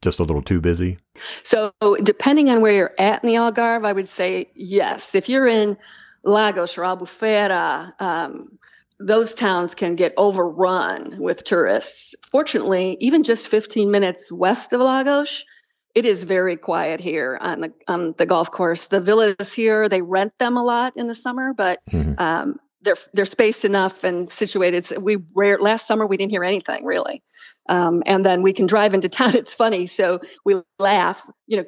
just 0.00 0.20
a 0.20 0.24
little 0.24 0.42
too 0.42 0.60
busy? 0.60 0.98
So, 1.42 1.72
depending 2.02 2.50
on 2.50 2.60
where 2.60 2.72
you're 2.72 2.94
at 2.98 3.22
in 3.22 3.28
the 3.28 3.36
Algarve, 3.36 3.86
I 3.86 3.92
would 3.92 4.08
say 4.08 4.50
yes. 4.54 5.14
If 5.14 5.28
you're 5.28 5.46
in 5.46 5.76
Lagos 6.24 6.78
or 6.78 6.82
Albufeira, 6.82 7.92
um, 8.00 8.58
those 9.00 9.34
towns 9.34 9.74
can 9.74 9.96
get 9.96 10.12
overrun 10.16 11.16
with 11.18 11.42
tourists. 11.42 12.14
Fortunately, 12.30 12.96
even 13.00 13.22
just 13.22 13.48
15 13.48 13.90
minutes 13.90 14.30
west 14.30 14.72
of 14.72 14.80
Lagos, 14.80 15.44
it 15.94 16.04
is 16.04 16.24
very 16.24 16.56
quiet 16.56 17.00
here 17.00 17.36
on 17.40 17.60
the 17.60 17.72
on 17.88 18.14
the 18.16 18.26
golf 18.26 18.50
course. 18.50 18.86
The 18.86 19.00
villas 19.00 19.52
here, 19.52 19.88
they 19.88 20.02
rent 20.02 20.32
them 20.38 20.56
a 20.56 20.62
lot 20.62 20.96
in 20.96 21.08
the 21.08 21.14
summer, 21.14 21.52
but 21.52 21.80
mm-hmm. 21.90 22.14
um, 22.18 22.60
they're 22.82 22.96
they're 23.12 23.24
spaced 23.24 23.64
enough 23.64 24.04
and 24.04 24.30
situated. 24.30 24.92
We 25.00 25.18
rare, 25.34 25.58
last 25.58 25.86
summer 25.86 26.06
we 26.06 26.16
didn't 26.16 26.30
hear 26.30 26.44
anything 26.44 26.84
really, 26.84 27.22
um, 27.68 28.02
and 28.06 28.24
then 28.24 28.42
we 28.42 28.52
can 28.52 28.66
drive 28.66 28.94
into 28.94 29.08
town. 29.08 29.34
It's 29.34 29.54
funny, 29.54 29.86
so 29.86 30.20
we 30.44 30.62
laugh, 30.78 31.20
you 31.46 31.58
know, 31.58 31.64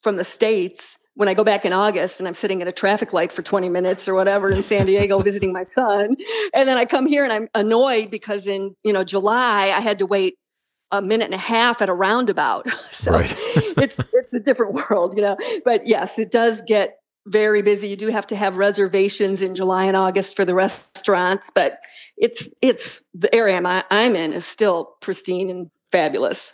from 0.00 0.16
the 0.16 0.24
states 0.24 0.98
when 1.16 1.30
I 1.30 1.34
go 1.34 1.44
back 1.44 1.64
in 1.64 1.72
August 1.72 2.20
and 2.20 2.28
I'm 2.28 2.34
sitting 2.34 2.60
at 2.60 2.68
a 2.68 2.72
traffic 2.72 3.14
light 3.14 3.32
for 3.32 3.42
20 3.42 3.70
minutes 3.70 4.06
or 4.06 4.14
whatever 4.14 4.50
in 4.50 4.62
San 4.62 4.84
Diego 4.84 5.18
visiting 5.22 5.52
my 5.52 5.64
son, 5.74 6.16
and 6.54 6.68
then 6.68 6.76
I 6.76 6.84
come 6.84 7.06
here 7.06 7.24
and 7.24 7.32
I'm 7.32 7.48
annoyed 7.54 8.10
because 8.10 8.46
in 8.46 8.76
you 8.84 8.92
know 8.92 9.02
July 9.02 9.72
I 9.74 9.80
had 9.80 9.98
to 9.98 10.06
wait 10.06 10.38
a 10.92 11.02
minute 11.02 11.24
and 11.24 11.34
a 11.34 11.38
half 11.38 11.82
at 11.82 11.88
a 11.88 11.94
roundabout. 11.94 12.66
So 12.92 13.12
right. 13.12 13.34
it's 13.76 13.98
it's 13.98 14.32
a 14.32 14.40
different 14.40 14.74
world, 14.74 15.16
you 15.16 15.22
know. 15.22 15.36
But 15.64 15.86
yes, 15.86 16.18
it 16.18 16.32
does 16.32 16.62
get 16.62 16.96
very 17.26 17.60
busy. 17.60 17.88
You 17.88 17.96
do 17.96 18.08
have 18.08 18.26
to 18.28 18.36
have 18.36 18.56
reservations 18.56 19.42
in 19.42 19.54
July 19.54 19.84
and 19.84 19.96
August 19.96 20.34
for 20.34 20.44
the 20.44 20.54
restaurants, 20.54 21.50
but 21.54 21.78
it's 22.16 22.48
it's 22.62 23.04
the 23.14 23.32
area 23.34 23.56
I'm, 23.56 23.66
I'm 23.90 24.16
in 24.16 24.32
is 24.32 24.46
still 24.46 24.96
pristine 25.00 25.50
and 25.50 25.70
fabulous. 25.92 26.52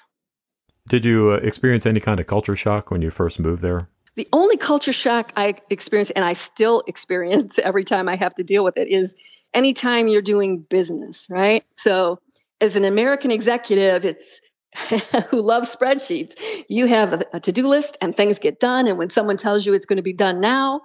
Did 0.89 1.05
you 1.05 1.31
uh, 1.31 1.37
experience 1.37 1.87
any 1.87 2.01
kind 2.01 2.19
of 2.19 2.27
culture 2.27 2.57
shock 2.57 2.91
when 2.91 3.03
you 3.03 3.11
first 3.11 3.39
moved 3.39 3.63
there? 3.63 3.89
The 4.17 4.29
only 4.33 4.57
culture 4.57 4.93
shock 4.93 5.33
I 5.37 5.55
experience, 5.71 6.11
and 6.11 6.25
I 6.25 6.35
still 6.35 6.83
experience 6.87 7.59
every 7.59 7.85
time 7.85 8.09
I 8.09 8.17
have 8.17 8.35
to 8.37 8.45
deal 8.45 8.65
with 8.65 8.77
it, 8.77 8.89
is 8.89 9.17
anytime 9.55 10.09
you're 10.09 10.23
doing 10.23 10.67
business, 10.69 11.27
right? 11.31 11.65
So, 11.77 12.19
as 12.61 12.77
an 12.77 12.85
American 12.85 13.31
executive, 13.31 14.05
it's 14.05 14.41
who 15.31 15.41
loves 15.41 15.75
spreadsheets. 15.75 16.35
You 16.69 16.87
have 16.87 17.13
a, 17.13 17.27
a 17.35 17.41
to 17.41 17.53
do 17.53 17.67
list 17.67 17.99
and 18.01 18.17
things 18.17 18.39
get 18.39 18.61
done. 18.61 18.87
And 18.87 18.99
when 18.99 19.11
someone 19.11 19.37
tells 19.37 19.67
you 19.67 19.75
it's 19.75 19.87
going 19.87 19.99
to 19.99 20.03
be 20.03 20.13
done 20.13 20.41
now, 20.41 20.83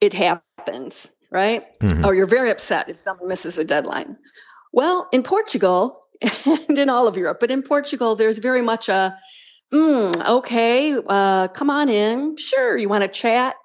it 0.00 0.12
happens, 0.12 1.10
right? 1.30 1.64
Mm-hmm. 1.80 2.04
Or 2.04 2.14
you're 2.14 2.26
very 2.26 2.50
upset 2.50 2.88
if 2.88 2.96
someone 2.96 3.28
misses 3.28 3.58
a 3.58 3.64
deadline. 3.64 4.16
Well, 4.72 5.08
in 5.12 5.22
Portugal 5.22 6.04
and 6.44 6.78
in 6.78 6.88
all 6.88 7.06
of 7.06 7.16
Europe, 7.16 7.38
but 7.40 7.50
in 7.50 7.62
Portugal, 7.62 8.16
there's 8.16 8.38
very 8.38 8.62
much 8.62 8.88
a, 8.88 9.18
mm, 9.72 10.28
okay, 10.38 10.94
uh, 11.06 11.48
come 11.48 11.70
on 11.70 11.88
in. 11.88 12.36
Sure, 12.36 12.76
you 12.76 12.88
want 12.88 13.02
to 13.02 13.08
chat? 13.08 13.56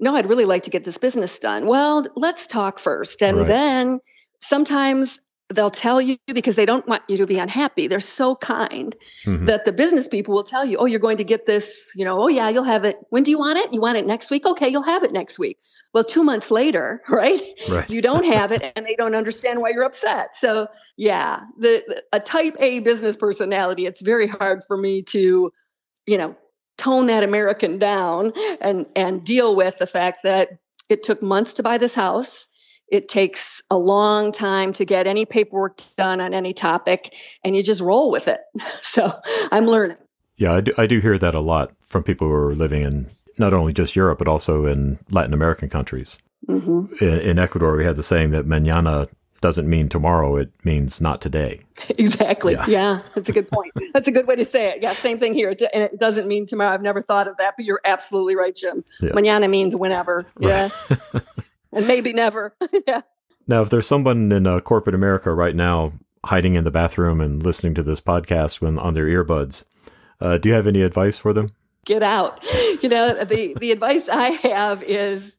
No, 0.00 0.14
I'd 0.14 0.28
really 0.28 0.44
like 0.44 0.64
to 0.64 0.70
get 0.70 0.84
this 0.84 0.98
business 0.98 1.38
done. 1.38 1.66
Well, 1.66 2.04
let's 2.16 2.46
talk 2.46 2.78
first. 2.78 3.22
And 3.22 3.38
right. 3.38 3.46
then 3.48 4.00
sometimes 4.40 5.20
they'll 5.52 5.70
tell 5.70 6.00
you 6.00 6.16
because 6.26 6.56
they 6.56 6.66
don't 6.66 6.86
want 6.86 7.02
you 7.08 7.16
to 7.18 7.26
be 7.26 7.38
unhappy. 7.38 7.86
They're 7.86 8.00
so 8.00 8.36
kind 8.36 8.96
mm-hmm. 9.24 9.46
that 9.46 9.64
the 9.64 9.72
business 9.72 10.08
people 10.08 10.34
will 10.34 10.44
tell 10.44 10.64
you, 10.64 10.78
"Oh, 10.78 10.86
you're 10.86 11.00
going 11.00 11.18
to 11.18 11.24
get 11.24 11.46
this, 11.46 11.92
you 11.94 12.04
know, 12.04 12.20
oh 12.20 12.28
yeah, 12.28 12.48
you'll 12.48 12.64
have 12.64 12.84
it. 12.84 12.96
When 13.10 13.22
do 13.22 13.30
you 13.30 13.38
want 13.38 13.58
it? 13.58 13.72
You 13.72 13.80
want 13.80 13.98
it 13.98 14.06
next 14.06 14.30
week? 14.30 14.46
Okay, 14.46 14.68
you'll 14.68 14.82
have 14.82 15.02
it 15.02 15.12
next 15.12 15.38
week." 15.38 15.58
Well, 15.94 16.04
2 16.04 16.24
months 16.24 16.50
later, 16.50 17.02
right? 17.08 17.42
right. 17.68 17.88
You 17.90 18.02
don't 18.02 18.24
have 18.32 18.52
it 18.52 18.72
and 18.76 18.86
they 18.86 18.94
don't 18.96 19.14
understand 19.14 19.60
why 19.60 19.70
you're 19.70 19.84
upset. 19.84 20.36
So, 20.36 20.68
yeah, 20.96 21.40
the, 21.58 21.82
the 21.86 22.02
a 22.12 22.20
type 22.20 22.56
A 22.58 22.80
business 22.80 23.16
personality, 23.16 23.86
it's 23.86 24.00
very 24.00 24.26
hard 24.26 24.62
for 24.66 24.76
me 24.76 25.02
to, 25.02 25.52
you 26.06 26.18
know, 26.18 26.36
tone 26.78 27.06
that 27.06 27.22
American 27.22 27.78
down 27.78 28.32
and 28.60 28.86
and 28.96 29.24
deal 29.24 29.54
with 29.54 29.78
the 29.78 29.86
fact 29.86 30.20
that 30.24 30.48
it 30.88 31.02
took 31.02 31.22
months 31.22 31.54
to 31.54 31.62
buy 31.62 31.78
this 31.78 31.94
house 31.94 32.48
it 32.92 33.08
takes 33.08 33.62
a 33.70 33.78
long 33.78 34.30
time 34.30 34.72
to 34.74 34.84
get 34.84 35.06
any 35.06 35.24
paperwork 35.24 35.80
done 35.96 36.20
on 36.20 36.34
any 36.34 36.52
topic, 36.52 37.14
and 37.42 37.56
you 37.56 37.62
just 37.62 37.80
roll 37.80 38.12
with 38.12 38.28
it. 38.28 38.40
So 38.82 39.10
I'm 39.50 39.66
learning. 39.66 39.96
Yeah, 40.36 40.52
I 40.54 40.60
do, 40.60 40.74
I 40.76 40.86
do 40.86 41.00
hear 41.00 41.16
that 41.16 41.34
a 41.34 41.40
lot 41.40 41.72
from 41.88 42.02
people 42.02 42.28
who 42.28 42.34
are 42.34 42.54
living 42.54 42.82
in 42.82 43.06
not 43.38 43.54
only 43.54 43.72
just 43.72 43.96
Europe, 43.96 44.18
but 44.18 44.28
also 44.28 44.66
in 44.66 44.98
Latin 45.10 45.32
American 45.32 45.70
countries. 45.70 46.18
Mm-hmm. 46.46 47.02
In, 47.02 47.20
in, 47.20 47.38
Ecuador, 47.38 47.74
we 47.76 47.84
had 47.84 47.96
the 47.96 48.02
saying 48.02 48.32
that 48.32 48.44
mañana 48.44 49.08
doesn't 49.40 49.68
mean 49.68 49.88
tomorrow, 49.88 50.36
it 50.36 50.50
means 50.64 51.00
not 51.00 51.22
today. 51.22 51.62
Exactly. 51.98 52.52
Yeah. 52.54 52.66
yeah, 52.68 53.00
that's 53.14 53.28
a 53.28 53.32
good 53.32 53.48
point. 53.48 53.72
That's 53.92 54.08
a 54.08 54.12
good 54.12 54.26
way 54.26 54.36
to 54.36 54.44
say 54.44 54.70
it. 54.70 54.82
Yeah, 54.82 54.92
same 54.92 55.18
thing 55.18 55.34
here. 55.34 55.50
It, 55.50 55.62
it 55.62 55.98
doesn't 55.98 56.26
mean 56.26 56.46
tomorrow. 56.46 56.70
I've 56.70 56.82
never 56.82 57.02
thought 57.02 57.28
of 57.28 57.36
that, 57.38 57.54
but 57.56 57.64
you're 57.64 57.80
absolutely 57.84 58.36
right, 58.36 58.54
Jim. 58.54 58.84
Yeah. 59.00 59.10
Mañana 59.10 59.48
means 59.50 59.76
whenever. 59.76 60.26
Yeah. 60.38 60.70
And 61.72 61.86
maybe 61.86 62.12
never. 62.12 62.54
yeah. 62.86 63.02
Now, 63.46 63.62
if 63.62 63.70
there's 63.70 63.86
someone 63.86 64.30
in 64.30 64.46
uh, 64.46 64.60
corporate 64.60 64.94
America 64.94 65.32
right 65.32 65.56
now 65.56 65.92
hiding 66.24 66.54
in 66.54 66.64
the 66.64 66.70
bathroom 66.70 67.20
and 67.20 67.42
listening 67.42 67.74
to 67.74 67.82
this 67.82 68.00
podcast 68.00 68.60
when 68.60 68.78
on 68.78 68.94
their 68.94 69.06
earbuds, 69.06 69.64
uh, 70.20 70.38
do 70.38 70.48
you 70.48 70.54
have 70.54 70.66
any 70.66 70.82
advice 70.82 71.18
for 71.18 71.32
them? 71.32 71.50
get 71.84 72.02
out. 72.02 72.44
You 72.82 72.88
know, 72.88 73.24
the 73.24 73.54
the 73.60 73.70
advice 73.70 74.08
I 74.08 74.30
have 74.30 74.82
is 74.82 75.38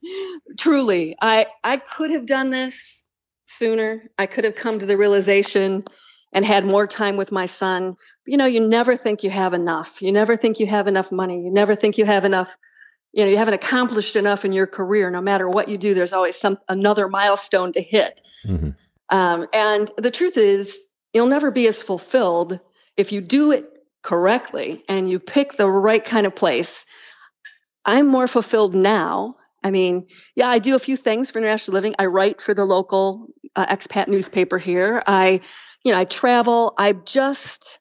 truly, 0.57 1.17
I 1.19 1.47
I 1.61 1.75
could 1.75 2.09
have 2.11 2.25
done 2.25 2.51
this 2.51 3.03
sooner. 3.47 4.01
I 4.17 4.27
could 4.27 4.45
have 4.45 4.55
come 4.55 4.79
to 4.79 4.85
the 4.85 4.95
realization 4.97 5.83
and 6.31 6.45
had 6.45 6.63
more 6.63 6.87
time 6.87 7.17
with 7.17 7.33
my 7.33 7.47
son. 7.47 7.97
You 8.25 8.37
know, 8.37 8.45
you 8.45 8.61
never 8.61 8.95
think 8.95 9.23
you 9.23 9.29
have 9.29 9.53
enough. 9.53 10.01
You 10.01 10.13
never 10.13 10.37
think 10.37 10.61
you 10.61 10.67
have 10.67 10.87
enough 10.87 11.11
money. 11.11 11.43
You 11.43 11.51
never 11.51 11.75
think 11.75 11.97
you 11.97 12.05
have 12.05 12.23
enough 12.23 12.55
you 13.13 13.23
know 13.23 13.29
you 13.29 13.37
haven't 13.37 13.53
accomplished 13.53 14.15
enough 14.15 14.43
in 14.43 14.51
your 14.51 14.67
career 14.67 15.09
no 15.09 15.21
matter 15.21 15.47
what 15.47 15.69
you 15.69 15.77
do 15.77 15.93
there's 15.93 16.13
always 16.13 16.35
some 16.35 16.57
another 16.67 17.07
milestone 17.07 17.71
to 17.73 17.81
hit. 17.81 18.19
Mm-hmm. 18.45 18.71
um, 19.09 19.47
and 19.53 19.89
the 19.97 20.11
truth 20.11 20.35
is 20.35 20.87
you'll 21.13 21.27
never 21.27 21.51
be 21.51 21.67
as 21.67 21.81
fulfilled 21.81 22.59
if 22.97 23.11
you 23.11 23.21
do 23.21 23.51
it 23.51 23.69
correctly 24.01 24.83
and 24.89 25.09
you 25.09 25.19
pick 25.19 25.53
the 25.53 25.69
right 25.69 26.03
kind 26.03 26.27
of 26.27 26.35
place. 26.35 26.85
I'm 27.85 28.07
more 28.07 28.27
fulfilled 28.27 28.75
now. 28.75 29.37
I 29.63 29.71
mean 29.71 30.07
yeah 30.35 30.49
i 30.49 30.59
do 30.59 30.75
a 30.75 30.79
few 30.79 30.97
things 30.97 31.31
for 31.31 31.39
international 31.39 31.75
living. 31.75 31.95
I 31.97 32.07
write 32.07 32.41
for 32.41 32.53
the 32.53 32.65
local 32.65 33.27
uh, 33.55 33.65
expat 33.67 34.07
newspaper 34.07 34.57
here. 34.57 35.01
I 35.05 35.39
you 35.83 35.91
know 35.91 35.99
i 35.99 36.05
travel. 36.05 36.73
I 36.77 36.93
just 36.93 37.79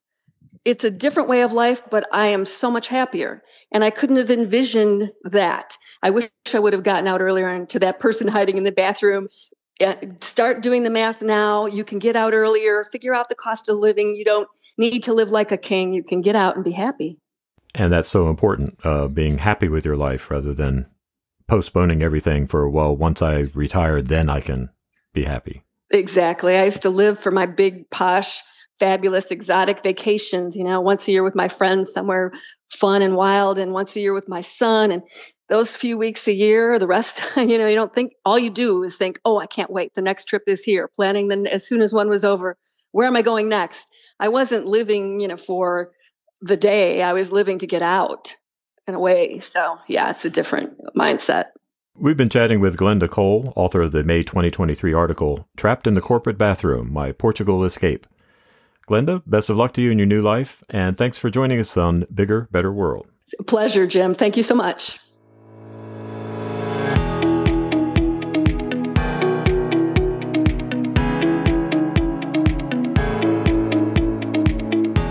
it's 0.65 0.85
a 0.85 0.91
different 0.91 1.29
way 1.29 1.43
of 1.43 1.53
life 1.53 1.83
but 1.91 2.07
i 2.13 2.29
am 2.29 2.45
so 2.45 2.71
much 2.71 2.89
happier 2.89 3.43
and 3.73 3.83
I 3.83 3.91
couldn't 3.91 4.17
have 4.17 4.31
envisioned 4.31 5.11
that. 5.25 5.77
I 6.03 6.11
wish 6.11 6.29
I 6.53 6.59
would 6.59 6.75
have 6.75 6.85
gotten 6.85 7.09
out 7.09 7.21
earlier 7.21 7.49
and 7.49 7.69
to 7.71 7.79
that 7.81 7.99
person 7.99 8.29
hiding 8.29 8.59
in 8.59 8.65
the 8.65 8.73
bathroom. 8.73 9.29
Start 10.21 10.63
doing 10.63 10.85
the 10.85 10.91
math 10.91 11.23
now. 11.23 11.67
You 11.67 11.85
can 11.85 11.99
get 11.99 12.15
out 12.15 12.35
earlier, 12.35 12.85
figure 12.93 13.15
out 13.15 13.29
the 13.29 13.35
cost 13.35 13.69
of 13.69 13.79
living. 13.79 14.15
You 14.15 14.25
don't 14.25 14.49
need 14.79 15.05
to 15.05 15.13
live 15.13 15.31
like 15.31 15.51
a 15.51 15.57
king. 15.57 15.93
You 15.93 16.05
can 16.05 16.21
get 16.21 16.37
out 16.37 16.55
and 16.55 16.65
be 16.65 16.71
happy. 16.71 17.19
And 17.75 17.93
that's 17.93 18.09
so 18.09 18.29
important, 18.29 18.79
uh, 18.85 19.09
being 19.09 19.39
happy 19.39 19.69
with 19.69 19.85
your 19.85 19.97
life 19.97 20.31
rather 20.31 20.53
than 20.53 20.87
postponing 21.49 22.03
everything 22.03 22.47
for, 22.47 22.69
well, 22.69 22.95
once 22.95 23.23
I 23.23 23.49
retire, 23.55 24.03
then 24.03 24.29
I 24.29 24.41
can 24.41 24.69
be 25.15 25.25
happy. 25.25 25.63
Exactly. 25.91 26.57
I 26.57 26.67
used 26.67 26.83
to 26.83 26.91
live 26.91 27.19
for 27.19 27.31
my 27.31 27.47
big, 27.47 27.89
posh, 27.91 28.43
fabulous, 28.83 29.31
exotic 29.31 29.81
vacations, 29.85 30.57
you 30.57 30.65
know, 30.65 30.81
once 30.81 31.07
a 31.07 31.13
year 31.13 31.23
with 31.23 31.37
my 31.37 31.47
friends 31.47 31.93
somewhere 31.93 32.33
fun 32.73 33.01
and 33.01 33.15
wild 33.15 33.57
and 33.57 33.73
once 33.73 33.95
a 33.95 34.01
year 34.01 34.13
with 34.13 34.29
my 34.29 34.41
son 34.41 34.91
and 34.91 35.05
those 35.49 35.77
few 35.77 35.97
weeks 35.97 36.27
a 36.27 36.33
year 36.33 36.81
the 36.81 36.87
rest 36.89 37.23
you 37.37 37.59
know 37.59 37.69
you 37.69 37.77
don't 37.77 37.95
think 37.95 38.13
all 38.25 38.39
you 38.39 38.51
do 38.51 38.83
is 38.83 38.97
think 38.97 39.21
oh 39.25 39.39
i 39.39 39.47
can't 39.47 39.71
wait 39.71 39.95
the 39.95 40.03
next 40.03 40.25
trip 40.25 40.43
is 40.47 40.65
here 40.65 40.89
planning 40.97 41.29
then 41.29 41.47
as 41.47 41.65
soon 41.65 41.81
as 41.81 41.93
one 41.93 42.09
was 42.09 42.25
over. 42.25 42.57
Where 42.91 43.07
am 43.07 43.15
i 43.15 43.23
going 43.23 43.49
next? 43.49 43.89
I 44.19 44.29
wasn't 44.31 44.67
living 44.67 45.21
you 45.21 45.29
know 45.29 45.37
for 45.37 45.93
the 46.41 46.57
day 46.57 47.03
i 47.03 47.13
was 47.13 47.31
living 47.31 47.59
to 47.61 47.69
get 47.69 47.83
out 47.83 48.35
in 48.89 48.95
a 48.95 49.01
way. 49.01 49.41
So 49.45 49.77
yeah 49.87 50.11
it's 50.11 50.25
a 50.25 50.31
different 50.31 50.73
mindset. 50.97 51.51
We've 51.95 52.17
been 52.17 52.31
chatting 52.31 52.59
with 52.59 52.79
Glenda 52.79 53.09
Cole, 53.09 53.53
author 53.55 53.83
of 53.83 53.93
the 53.93 54.03
May 54.03 54.23
2023 54.23 54.95
article, 54.95 55.47
Trapped 55.59 55.87
in 55.87 55.93
the 55.93 56.01
Corporate 56.01 56.39
Bathroom 56.39 56.91
My 56.91 57.13
Portugal 57.13 57.65
Escape. 57.65 58.07
Glenda, 58.89 59.23
best 59.27 59.51
of 59.51 59.57
luck 59.57 59.73
to 59.75 59.83
you 59.83 59.91
in 59.91 59.99
your 59.99 60.07
new 60.07 60.23
life, 60.23 60.63
and 60.69 60.97
thanks 60.97 61.19
for 61.19 61.31
joining 61.31 61.59
us 61.59 61.77
on 61.77 62.07
Bigger, 62.13 62.49
Better 62.51 62.73
World. 62.73 63.07
Pleasure, 63.47 63.87
Jim. 63.87 64.15
Thank 64.15 64.37
you 64.37 64.43
so 64.43 64.55
much. 64.55 64.99